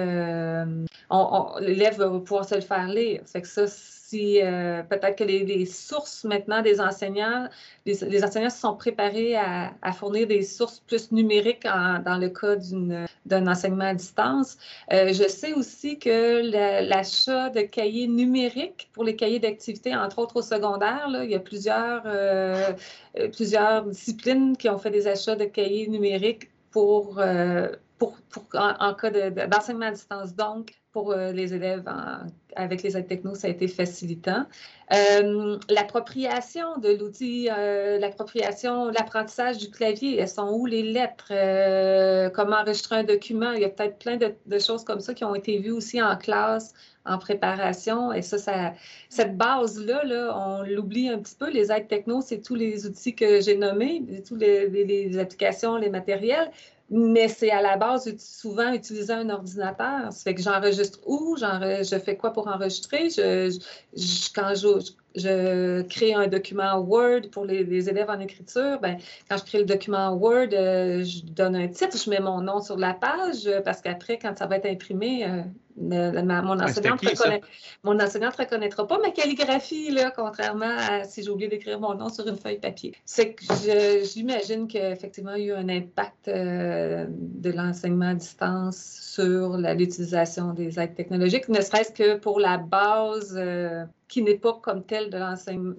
l'élève 1.61 2.03
va 2.11 2.21
pouvoir 2.21 2.49
se 2.49 2.55
le 2.55 2.61
faire 2.61 2.87
lire. 2.89 3.23
Fait 3.27 3.43
que 3.43 3.49
ça, 3.49 3.67
si 4.09 4.41
euh, 4.43 4.83
peut-être 4.85 5.17
que 5.17 5.25
les, 5.25 5.67
sources 5.67 6.25
maintenant 6.25 6.63
des 6.63 6.81
enseignants, 6.81 7.49
les, 7.85 8.25
enseignants 8.25 8.49
se 8.49 8.61
sont 8.61 8.75
préparés 8.75 9.37
à, 9.37 9.93
fournir 9.93 10.27
des 10.27 10.43
sources 10.43 10.81
plus 10.81 11.13
numériques 11.13 11.65
dans 11.65 12.19
le 12.19 12.29
cas 12.31 12.57
d'un 13.27 13.47
enseignement 13.47 13.85
à 13.85 13.95
distance. 13.95 14.57
Euh, 14.93 15.13
je 15.13 15.29
sais 15.29 15.53
aussi 15.53 15.99
que 15.99 16.89
l'achat 16.89 17.51
de 17.51 17.61
cahiers 17.61 18.07
numériques 18.07 18.89
pour 18.95 19.05
les 19.05 19.15
cahiers 19.15 19.41
d'activité, 19.41 19.95
entre 19.95 20.21
autres 20.21 20.37
au 20.37 20.43
secondaire, 20.43 21.07
il 21.23 21.31
y 21.31 21.35
a 21.35 21.41
plusieurs, 21.41 22.03
euh, 22.07 22.73
plusieurs 23.35 23.85
disciplines 23.85 24.57
qui 24.57 24.71
ont 24.71 24.79
fait 24.79 24.91
des 24.91 25.07
achats 25.07 25.37
de 25.37 25.45
cahiers 25.45 25.89
numériques 25.89 26.49
pour, 26.71 27.21
pour, 27.99 28.17
en, 28.55 28.95
cas 28.95 29.11
d'enseignement 29.11 29.87
à 29.87 29.91
distance. 29.91 30.35
Donc, 30.35 30.73
pour 30.93 31.13
euh, 31.13 31.33
les 31.33 31.53
élèves 31.55 31.85
avec 32.57 32.83
les 32.83 32.97
aides 32.97 33.07
techno, 33.07 33.35
ça 33.35 33.49
a 33.49 33.51
été 33.51 33.69
facilitant. 33.69 34.47
Euh, 34.93 35.59
l'appropriation 35.69 36.79
de 36.79 36.91
l'outil, 36.91 37.49
euh, 37.51 37.99
l'appropriation, 37.99 38.87
l'apprentissage 38.89 39.59
du 39.59 39.71
clavier, 39.71 40.19
elles 40.19 40.29
sont 40.29 40.51
où 40.51 40.67
les 40.67 40.83
lettres, 40.83 41.33
comment 42.35 42.57
enregistrer 42.57 42.97
un 42.97 43.05
document, 43.05 43.53
il 43.53 43.61
y 43.61 43.65
a 43.65 43.69
peut-être 43.69 43.99
plein 43.99 44.17
de, 44.17 44.59
choses 44.59 44.85
comme 44.85 45.01
ça 45.01 45.15
qui 45.15 45.25
ont 45.25 45.35
été 45.35 45.59
vues 45.59 45.73
aussi 45.73 46.01
en 46.03 46.17
classe, 46.17 46.73
en 47.05 47.19
préparation. 47.19 48.13
Et 48.13 48.23
ça, 48.23 48.39
ça 48.39 48.73
cette 49.09 49.37
base-là, 49.37 50.05
là, 50.05 50.37
on 50.37 50.63
l'oublie 50.63 51.11
un 51.11 51.19
petit 51.19 51.37
peu. 51.37 51.51
Les 51.51 51.71
aides 51.71 51.89
techno, 51.89 52.23
c'est 52.23 52.41
tous 52.41 52.55
les 52.55 52.87
outils 52.87 53.15
que 53.15 53.41
j'ai 53.41 53.57
nommés, 53.57 54.03
toutes 54.27 54.41
les, 54.41 54.69
les 54.69 55.19
applications, 55.19 55.77
les 55.77 55.91
matériels 55.91 56.51
mais 56.91 57.29
c'est 57.29 57.51
à 57.51 57.61
la 57.61 57.77
base 57.77 58.17
souvent 58.19 58.73
utiliser 58.73 59.13
un 59.13 59.29
ordinateur. 59.29 60.13
Ça 60.13 60.23
fait 60.25 60.35
que 60.35 60.43
j'enregistre 60.43 61.01
où, 61.07 61.37
je 61.37 61.99
fais 62.03 62.17
quoi 62.17 62.33
pour 62.33 62.49
enregistrer? 62.49 63.11
Je, 63.11 63.59
quand 64.35 64.55
je, 64.55 64.93
je 65.15 65.83
crée 65.83 66.15
un 66.15 66.27
document 66.27 66.79
Word 66.79 67.31
pour 67.33 67.45
les, 67.45 67.89
élèves 67.89 68.11
en 68.11 68.21
écriture, 68.21 68.79
ben, 68.81 68.99
quand 69.29 69.39
je 69.39 69.45
crée 69.45 69.59
le 69.59 69.65
document 69.65 70.13
Word, 70.13 70.49
euh, 70.53 71.03
je 71.03 71.23
donne 71.25 71.57
un 71.57 71.69
titre, 71.69 71.97
je 71.97 72.11
mets 72.11 72.21
mon 72.21 72.41
nom 72.41 72.61
sur 72.61 72.77
la 72.77 72.95
page 72.95 73.47
euh, 73.47 73.61
parce 73.61 73.81
qu'après, 73.81 74.19
quand 74.19 74.37
ça 74.37 74.47
va 74.47 74.57
être 74.57 74.67
imprimé, 74.67 75.25
euh, 75.25 75.43
mon, 75.81 76.61
enseignante 76.61 77.05
mon 77.85 78.01
enseignante 78.01 78.39
ne 78.39 78.45
reconnaîtra 78.45 78.87
pas 78.87 78.99
ma 78.99 79.11
calligraphie, 79.11 79.91
là, 79.91 80.11
contrairement 80.11 80.77
à 80.77 81.05
si 81.05 81.23
j'ai 81.23 81.31
oublié 81.31 81.49
d'écrire 81.49 81.79
mon 81.79 81.95
nom 81.95 82.09
sur 82.09 82.27
une 82.27 82.37
feuille 82.37 82.59
papier. 82.59 82.95
C'est 83.05 83.35
que 83.35 83.45
j'imagine 84.13 84.67
qu'effectivement, 84.67 85.35
il 85.35 85.45
y 85.45 85.53
a 85.53 85.55
eu 85.55 85.57
un 85.57 85.69
impact 85.69 86.29
de 86.29 87.51
l'enseignement 87.51 88.09
à 88.09 88.15
distance 88.15 89.08
sur 89.19 89.57
l'utilisation 89.57 90.53
des 90.55 90.79
aides 90.79 90.95
technologiques, 90.95 91.49
ne 91.49 91.61
serait-ce 91.61 91.93
que 91.93 92.19
pour 92.19 92.39
la 92.39 92.59
base 92.59 93.41
qui 94.09 94.23
n'est 94.23 94.39
pas 94.39 94.55
comme 94.63 94.85
telle 94.85 95.11
de 95.11 95.19
l'enseignement, 95.19 95.75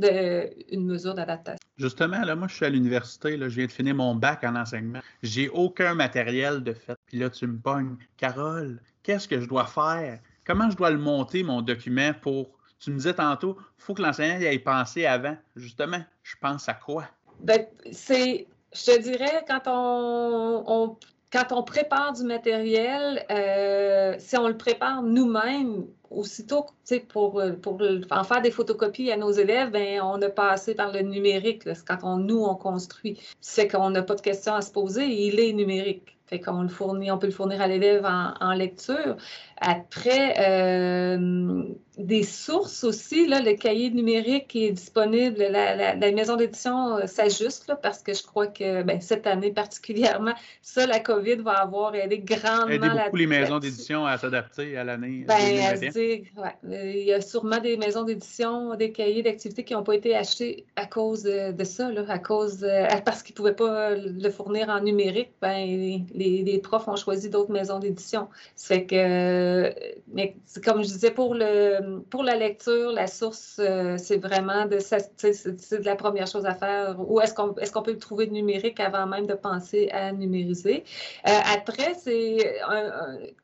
une 0.71 0.85
mesure 0.85 1.13
d'adaptation. 1.13 1.59
Justement, 1.77 2.21
là, 2.21 2.35
moi, 2.35 2.47
je 2.47 2.55
suis 2.55 2.65
à 2.65 2.69
l'université, 2.69 3.37
là, 3.37 3.47
je 3.47 3.55
viens 3.55 3.65
de 3.65 3.71
finir 3.71 3.95
mon 3.95 4.13
bac 4.13 4.43
en 4.43 4.55
enseignement. 4.55 4.99
J'ai 5.23 5.49
aucun 5.49 5.95
matériel 5.95 6.63
de 6.63 6.73
fait. 6.73 6.97
Puis 7.05 7.17
là, 7.17 7.29
tu 7.29 7.47
me 7.47 7.57
pognes. 7.57 7.95
Carole, 8.17 8.81
qu'est-ce 9.03 9.27
que 9.27 9.39
je 9.39 9.47
dois 9.47 9.65
faire? 9.65 10.19
Comment 10.45 10.69
je 10.69 10.75
dois 10.75 10.91
le 10.91 10.97
monter, 10.99 11.43
mon 11.43 11.61
document, 11.61 12.11
pour. 12.21 12.49
Tu 12.79 12.91
me 12.91 12.97
disais 12.97 13.13
tantôt, 13.13 13.57
il 13.59 13.83
faut 13.83 13.93
que 13.93 14.01
l'enseignant 14.01 14.39
y 14.39 14.45
ait 14.45 14.59
pensé 14.59 15.05
avant. 15.05 15.37
Justement, 15.55 16.01
je 16.23 16.35
pense 16.41 16.67
à 16.69 16.73
quoi? 16.73 17.05
Ben, 17.39 17.65
c'est. 17.91 18.47
Je 18.73 18.85
te 18.85 19.01
dirais, 19.01 19.43
quand 19.47 19.61
on, 19.65 20.97
quand 21.31 21.51
on 21.51 21.63
prépare 21.63 22.13
du 22.13 22.23
matériel, 22.23 23.25
euh, 23.31 24.15
si 24.17 24.37
on 24.37 24.47
le 24.47 24.57
prépare 24.57 25.03
nous-mêmes, 25.03 25.85
aussitôt, 26.09 26.65
pour, 27.09 27.41
pour 27.61 27.81
en 28.11 28.23
faire 28.23 28.41
des 28.41 28.51
photocopies 28.51 29.11
à 29.11 29.17
nos 29.17 29.31
élèves, 29.31 29.71
ben, 29.71 30.01
on 30.01 30.21
a 30.21 30.29
passé 30.29 30.73
par 30.73 30.91
le 30.91 31.01
numérique. 31.01 31.69
quand 31.87 31.99
on, 32.03 32.17
nous, 32.17 32.43
on 32.43 32.55
construit. 32.55 33.19
C'est 33.41 33.67
qu'on 33.67 33.91
n'a 33.91 34.01
pas 34.01 34.15
de 34.15 34.21
questions 34.21 34.55
à 34.55 34.61
se 34.61 34.71
poser, 34.71 35.05
il 35.05 35.39
est 35.39 35.53
numérique. 35.53 36.17
Fait 36.25 36.39
qu'on 36.39 36.61
le 36.61 36.67
fournit, 36.67 37.11
on 37.11 37.17
peut 37.17 37.25
le 37.25 37.33
fournir 37.33 37.59
à 37.59 37.67
l'élève 37.67 38.05
en, 38.05 38.53
lecture. 38.53 39.17
Après, 39.61 40.35
euh, 40.39 41.63
des 41.99 42.23
sources 42.23 42.85
aussi, 42.85 43.27
là, 43.27 43.41
le 43.41 43.53
cahier 43.55 43.89
numérique 43.89 44.55
est 44.55 44.71
disponible, 44.71 45.37
la, 45.37 45.95
maison 46.11 46.37
d'édition 46.37 46.97
euh, 46.97 47.07
s'ajuste 47.07 47.73
parce 47.83 48.01
que 48.01 48.13
je 48.13 48.23
crois 48.23 48.47
que 48.47 48.83
ben, 48.83 49.01
cette 49.01 49.27
année 49.27 49.51
particulièrement, 49.51 50.31
ça, 50.61 50.87
la 50.87 51.01
COVID 51.01 51.37
va 51.37 51.51
avoir 51.51 51.93
aidé 51.95 52.19
grandement. 52.19 52.69
Aider 52.69 52.87
beaucoup 52.87 53.17
les 53.17 53.27
maisons 53.27 53.59
d'édition 53.59 54.05
à 54.05 54.17
s'adapter 54.17 54.77
à 54.77 54.85
l'année. 54.85 55.25
Ben, 55.27 55.35
euh, 55.35 56.91
il 56.93 57.03
y 57.03 57.11
a 57.11 57.19
sûrement 57.19 57.59
des 57.59 57.75
maisons 57.75 58.03
d'édition, 58.03 58.75
des 58.75 58.93
cahiers 58.93 59.21
d'activité 59.21 59.65
qui 59.65 59.73
n'ont 59.73 59.83
pas 59.83 59.95
été 59.95 60.15
achetés 60.15 60.65
à 60.77 60.85
cause 60.85 61.23
de, 61.23 61.63
ça, 61.65 61.91
là, 61.91 62.03
à 62.07 62.19
cause 62.19 62.65
parce 63.03 63.23
qu'ils 63.23 63.33
ne 63.33 63.37
pouvaient 63.37 63.55
pas 63.55 63.95
le 63.95 64.29
fournir 64.29 64.69
en 64.69 64.79
numérique. 64.79 65.31
Ben, 65.41 66.05
les, 66.13 66.61
profs 66.63 66.87
ont 66.87 66.95
choisi 66.95 67.29
d'autres 67.29 67.51
maisons 67.51 67.79
d'édition. 67.79 68.29
C'est 68.55 68.85
que, 68.85 69.73
mais 70.13 70.35
comme 70.63 70.83
je 70.83 70.89
disais, 70.89 71.11
pour, 71.11 71.33
le, 71.33 71.88
pour 72.09 72.23
la 72.23 72.35
lecture, 72.35 72.91
la 72.91 73.07
source, 73.07 73.57
euh, 73.59 73.97
c'est 73.97 74.17
vraiment 74.17 74.65
de, 74.65 74.79
c'est 74.79 75.79
de 75.79 75.85
la 75.85 75.95
première 75.95 76.27
chose 76.27 76.45
à 76.45 76.53
faire. 76.53 76.95
Où 76.99 77.19
est-ce 77.21 77.33
qu'on 77.33 77.55
est 77.55 77.71
qu'on 77.71 77.81
peut 77.81 77.93
le 77.93 77.99
trouver 77.99 78.27
numérique 78.27 78.79
avant 78.79 79.05
même 79.07 79.27
de 79.27 79.33
penser 79.33 79.89
à 79.91 80.11
numériser? 80.11 80.83
Euh, 81.27 81.31
après, 81.53 81.93
c'est 81.95 82.59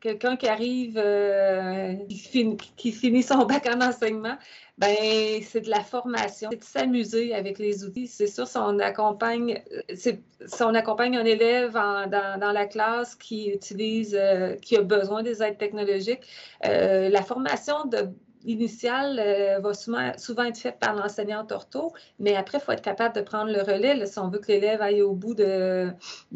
quelqu'un 0.02 0.36
qui 0.36 0.48
arrive, 0.48 0.98
euh, 0.98 1.94
qui, 2.08 2.92
finit 2.92 3.24
son 3.24 3.46
bac 3.46 3.68
en 3.68 3.82
enseignement, 3.82 4.38
ben 4.78 4.96
c'est 5.42 5.62
de 5.62 5.70
la 5.70 5.80
formation, 5.80 6.50
c'est 6.52 6.60
de 6.60 6.64
s'amuser 6.64 7.34
avec 7.34 7.60
les 7.60 7.86
outils. 7.86 8.08
C'est 8.08 8.28
sûr, 8.28 8.46
si 8.46 8.58
on 8.58 8.80
accompagne, 8.80 9.64
si 9.94 10.18
on 10.62 10.76
accompagne 10.76 11.16
un 11.16 11.24
élève 11.24 11.74
dans, 11.74 12.52
la 12.52 12.66
classe 12.66 13.16
qui 13.16 13.50
utilise, 13.50 14.16
euh, 14.20 14.56
qui 14.56 14.76
a 14.76 14.82
besoin 14.82 15.24
des 15.24 15.42
aides 15.42 15.58
technologiques, 15.58 16.22
euh, 16.66 17.10
la 17.10 17.22
formation 17.22 17.86
de 17.86 18.10
initiale 18.46 19.20
euh, 19.20 19.60
va 19.60 19.74
souvent, 19.74 20.44
être 20.44 20.58
faite 20.58 20.78
par 20.80 20.96
l'enseignante 20.96 21.52
ortho, 21.52 21.94
mais 22.20 22.36
après, 22.36 22.60
il 22.60 22.62
faut 22.62 22.72
être 22.72 22.82
capable 22.82 23.16
de 23.16 23.22
prendre 23.22 23.52
le 23.52 23.62
relais 23.62 24.06
si 24.06 24.20
on 24.20 24.30
veut 24.30 24.40
que 24.40 24.48
l'élève 24.48 24.82
aille 24.82 25.02
au 25.02 25.14
bout 25.14 25.34
de, 25.34 25.92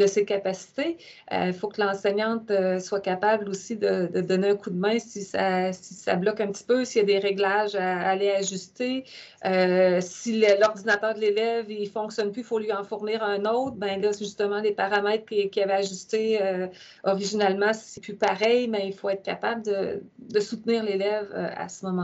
ses 0.05 0.25
capacités. 0.25 0.97
Euh, 1.31 1.47
il 1.47 1.53
faut 1.53 1.67
que 1.67 1.81
l'enseignante 1.81 2.51
euh, 2.51 2.79
soit 2.79 2.99
capable 2.99 3.49
aussi 3.49 3.75
de, 3.75 4.07
donner 4.21 4.49
un 4.49 4.55
coup 4.55 4.69
de 4.69 4.79
main 4.79 4.97
si 4.99 5.23
ça, 5.23 5.71
bloque 6.15 6.41
un 6.41 6.47
petit 6.47 6.63
peu, 6.63 6.85
s'il 6.85 7.01
y 7.01 7.03
a 7.03 7.05
des 7.05 7.19
réglages 7.19 7.75
à, 7.75 7.99
aller 7.99 8.31
ajuster. 8.31 9.05
si 10.01 10.45
l'ordinateur 10.59 11.13
de 11.13 11.19
l'élève 11.19 11.69
ne 11.69 11.85
fonctionne 11.85 12.31
plus, 12.31 12.41
il 12.41 12.45
faut 12.45 12.59
lui 12.59 12.73
en 12.73 12.83
fournir 12.83 13.23
un 13.23 13.45
autre. 13.45 13.75
Ben 13.75 14.01
là, 14.01 14.11
justement, 14.11 14.59
les 14.59 14.71
paramètres 14.71 15.25
qu'il 15.25 15.49
qui 15.49 15.61
avait 15.61 15.73
ajustés 15.73 16.39
originalement, 17.03 17.73
c'est 17.73 18.01
plus 18.01 18.15
pareil, 18.15 18.67
mais 18.67 18.87
il 18.87 18.93
faut 18.93 19.09
être 19.09 19.23
capable 19.23 19.63
de, 19.63 20.03
de 20.19 20.39
soutenir 20.39 20.83
l'élève 20.83 21.31
à 21.33 21.69
ce 21.69 21.85
moment 21.85 21.98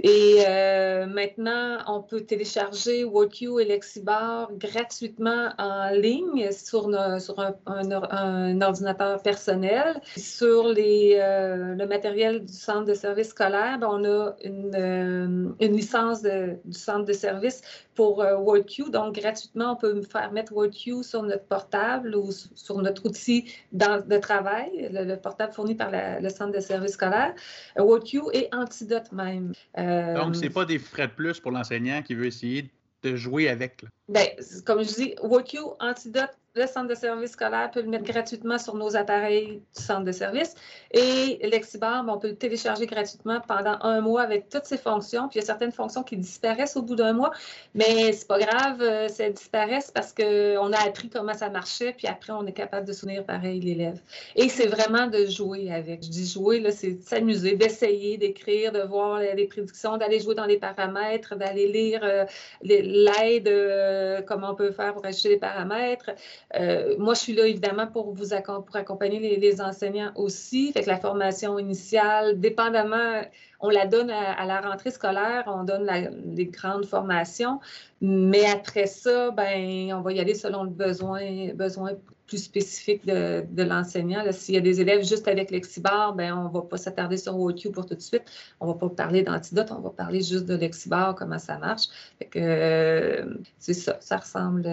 Et 0.00 0.44
euh, 0.46 1.06
maintenant, 1.06 1.78
on 1.88 2.02
peut 2.02 2.20
télécharger 2.20 3.02
WorkU 3.02 3.60
et 3.60 3.64
Lexibar 3.64 4.48
gratuitement 4.52 5.48
en 5.58 5.90
ligne 5.90 6.52
sur, 6.52 6.88
un, 6.94 8.60
ordinateur 8.60 9.20
personnel. 9.22 10.00
Sur 10.16 10.66
euh, 10.66 11.74
le 11.74 11.86
matériel 11.86 12.44
du 12.44 12.52
centre 12.52 12.84
de 12.84 12.94
service 12.94 13.30
scolaire, 13.30 13.78
ben, 13.80 13.88
on 13.90 14.04
a 14.04 14.36
une, 14.44 14.74
euh, 14.76 15.66
licence 15.66 16.22
du 16.22 16.78
centre 16.78 17.04
de 17.04 17.12
service 17.12 17.60
pour 17.96 18.18
WorkU. 18.18 18.90
Donc, 18.90 19.16
gratuitement, 19.16 19.72
on 19.72 19.76
peut 19.76 20.00
faire 20.02 20.30
mettre 20.30 20.52
WorkU 20.52 21.02
sur 21.02 21.24
notre 21.24 21.44
portable 21.44 22.14
ou 22.14 22.30
sur 22.54 22.78
notre 22.78 23.04
outil 23.04 23.52
de 23.72 24.18
travail, 24.18 24.90
le, 24.92 25.16
portable 25.16 25.52
fourni 25.52 25.74
par 25.74 25.90
le 25.90 26.28
centre 26.28 26.52
de 26.52 26.60
service 26.60 26.92
scolaire. 26.92 27.34
WorkU 27.76 28.20
et 28.32 28.48
Antidote 28.52 29.10
même. 29.10 29.27
Donc, 29.34 30.36
ce 30.36 30.40
n'est 30.40 30.50
pas 30.50 30.64
des 30.64 30.78
frais 30.78 31.08
de 31.08 31.12
plus 31.12 31.40
pour 31.40 31.50
l'enseignant 31.50 32.02
qui 32.02 32.14
veut 32.14 32.26
essayer 32.26 32.70
de 33.02 33.16
jouer 33.16 33.48
avec. 33.48 33.84
Bien, 34.08 34.26
comme 34.64 34.82
je 34.82 34.94
dis, 34.94 35.14
WorkU, 35.22 35.58
Antidote 35.80 36.36
le 36.58 36.66
centre 36.66 36.88
de 36.88 36.94
service 36.94 37.32
scolaire 37.32 37.70
peut 37.70 37.82
le 37.82 37.88
mettre 37.88 38.04
gratuitement 38.04 38.58
sur 38.58 38.74
nos 38.74 38.96
appareils 38.96 39.62
du 39.76 39.82
centre 39.82 40.04
de 40.04 40.12
service. 40.12 40.54
Et 40.90 41.38
Lexibar, 41.48 42.04
on 42.08 42.18
peut 42.18 42.28
le 42.28 42.36
télécharger 42.36 42.86
gratuitement 42.86 43.40
pendant 43.46 43.78
un 43.82 44.00
mois 44.00 44.22
avec 44.22 44.48
toutes 44.48 44.64
ses 44.64 44.78
fonctions. 44.78 45.28
Puis 45.28 45.38
il 45.38 45.42
y 45.42 45.44
a 45.44 45.46
certaines 45.46 45.72
fonctions 45.72 46.02
qui 46.02 46.16
disparaissent 46.16 46.76
au 46.76 46.82
bout 46.82 46.96
d'un 46.96 47.12
mois, 47.12 47.30
mais 47.74 48.12
c'est 48.12 48.26
pas 48.26 48.38
grave, 48.38 48.82
euh, 48.82 49.08
ça 49.08 49.28
disparaissent 49.30 49.90
parce 49.90 50.12
qu'on 50.12 50.72
a 50.72 50.86
appris 50.86 51.08
comment 51.08 51.34
ça 51.34 51.50
marchait, 51.50 51.94
puis 51.96 52.06
après, 52.06 52.32
on 52.32 52.46
est 52.46 52.52
capable 52.52 52.86
de 52.86 52.92
soutenir 52.92 53.24
pareil 53.24 53.60
l'élève. 53.60 54.00
Et 54.36 54.48
c'est 54.48 54.66
vraiment 54.66 55.06
de 55.06 55.26
jouer 55.26 55.72
avec. 55.72 56.02
Je 56.02 56.08
dis 56.08 56.26
jouer, 56.26 56.64
c'est 56.70 56.92
de 56.92 57.02
s'amuser, 57.02 57.56
d'essayer, 57.56 58.16
d'écrire, 58.16 58.72
de 58.72 58.80
voir 58.80 59.20
les 59.20 59.46
prédictions, 59.46 59.96
d'aller 59.96 60.20
jouer 60.20 60.34
dans 60.34 60.46
les 60.46 60.58
paramètres, 60.58 61.36
d'aller 61.36 61.68
lire 61.68 62.00
euh, 62.02 62.24
l'aide, 62.62 63.48
euh, 63.48 64.22
comment 64.22 64.50
on 64.50 64.54
peut 64.54 64.72
faire 64.72 64.94
pour 64.94 65.04
ajouter 65.04 65.30
les 65.30 65.36
paramètres. 65.38 66.10
Euh, 66.56 66.96
moi, 66.98 67.14
je 67.14 67.20
suis 67.20 67.34
là 67.34 67.46
évidemment 67.46 67.86
pour 67.86 68.12
vous 68.12 68.28
pour 68.44 68.76
accompagner 68.76 69.36
les, 69.36 69.60
enseignants 69.60 70.12
aussi. 70.16 70.72
Fait 70.72 70.82
que 70.82 70.88
la 70.88 70.98
formation 70.98 71.58
initiale, 71.58 72.40
dépendamment, 72.40 73.22
on 73.60 73.70
la 73.70 73.86
donne 73.86 74.10
à, 74.10 74.44
la 74.46 74.60
rentrée 74.60 74.90
scolaire, 74.90 75.44
on 75.46 75.64
donne 75.64 75.90
les 76.34 76.46
grandes 76.46 76.86
formations, 76.86 77.60
mais 78.00 78.46
après 78.46 78.86
ça, 78.86 79.30
ben, 79.32 79.92
on 79.94 80.00
va 80.00 80.12
y 80.12 80.20
aller 80.20 80.34
selon 80.34 80.62
le 80.62 80.70
besoin, 80.70 81.52
besoin 81.54 81.92
plus 82.28 82.44
spécifique 82.44 83.06
de, 83.06 83.44
de 83.50 83.62
l'enseignant. 83.62 84.22
S'il 84.30 84.54
y 84.54 84.58
a 84.58 84.60
des 84.60 84.80
élèves 84.80 85.02
juste 85.02 85.26
avec 85.26 85.50
Lexibar, 85.50 86.14
ben, 86.14 86.34
on 86.34 86.48
ne 86.48 86.52
va 86.52 86.60
pas 86.60 86.76
s'attarder 86.76 87.16
sur 87.16 87.36
OQ 87.36 87.70
pour 87.70 87.86
tout 87.86 87.94
de 87.94 88.00
suite. 88.00 88.22
On 88.60 88.68
ne 88.68 88.72
va 88.72 88.78
pas 88.78 88.88
parler 88.90 89.22
d'antidote, 89.22 89.72
on 89.72 89.80
va 89.80 89.90
parler 89.90 90.20
juste 90.20 90.44
de 90.44 90.54
Lexibar, 90.54 91.14
comment 91.14 91.38
ça 91.38 91.58
marche. 91.58 91.88
euh, 92.36 93.34
c'est 93.58 93.74
ça, 93.74 93.96
ça 94.00 94.18
ressemble, 94.18 94.64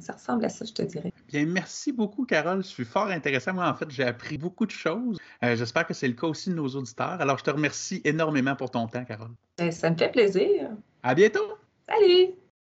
ça 0.00 0.12
ressemble 0.12 0.44
à 0.44 0.48
ça, 0.48 0.64
je 0.64 0.72
te 0.72 0.82
dirais. 0.82 1.12
Bien, 1.28 1.46
merci 1.46 1.92
beaucoup, 1.92 2.24
Carole. 2.24 2.62
Je 2.62 2.68
suis 2.68 2.84
fort 2.84 3.08
intéressant. 3.08 3.54
Moi, 3.54 3.68
en 3.68 3.74
fait, 3.74 3.90
j'ai 3.90 4.04
appris 4.04 4.36
beaucoup 4.36 4.66
de 4.66 4.70
choses. 4.72 5.18
Euh, 5.44 5.56
j'espère 5.56 5.86
que 5.86 5.94
c'est 5.94 6.08
le 6.08 6.14
cas 6.14 6.26
aussi 6.26 6.50
de 6.50 6.54
nos 6.54 6.68
auditeurs. 6.68 7.20
Alors, 7.20 7.38
je 7.38 7.44
te 7.44 7.50
remercie 7.50 8.00
énormément 8.04 8.25
pour 8.56 8.70
ton 8.70 8.86
temps, 8.86 9.04
Carole. 9.04 9.32
Ben, 9.58 9.70
ça 9.70 9.90
me 9.90 9.96
fait 9.96 10.10
plaisir. 10.10 10.70
À 11.02 11.14
bientôt. 11.14 11.58
Salut! 11.88 12.34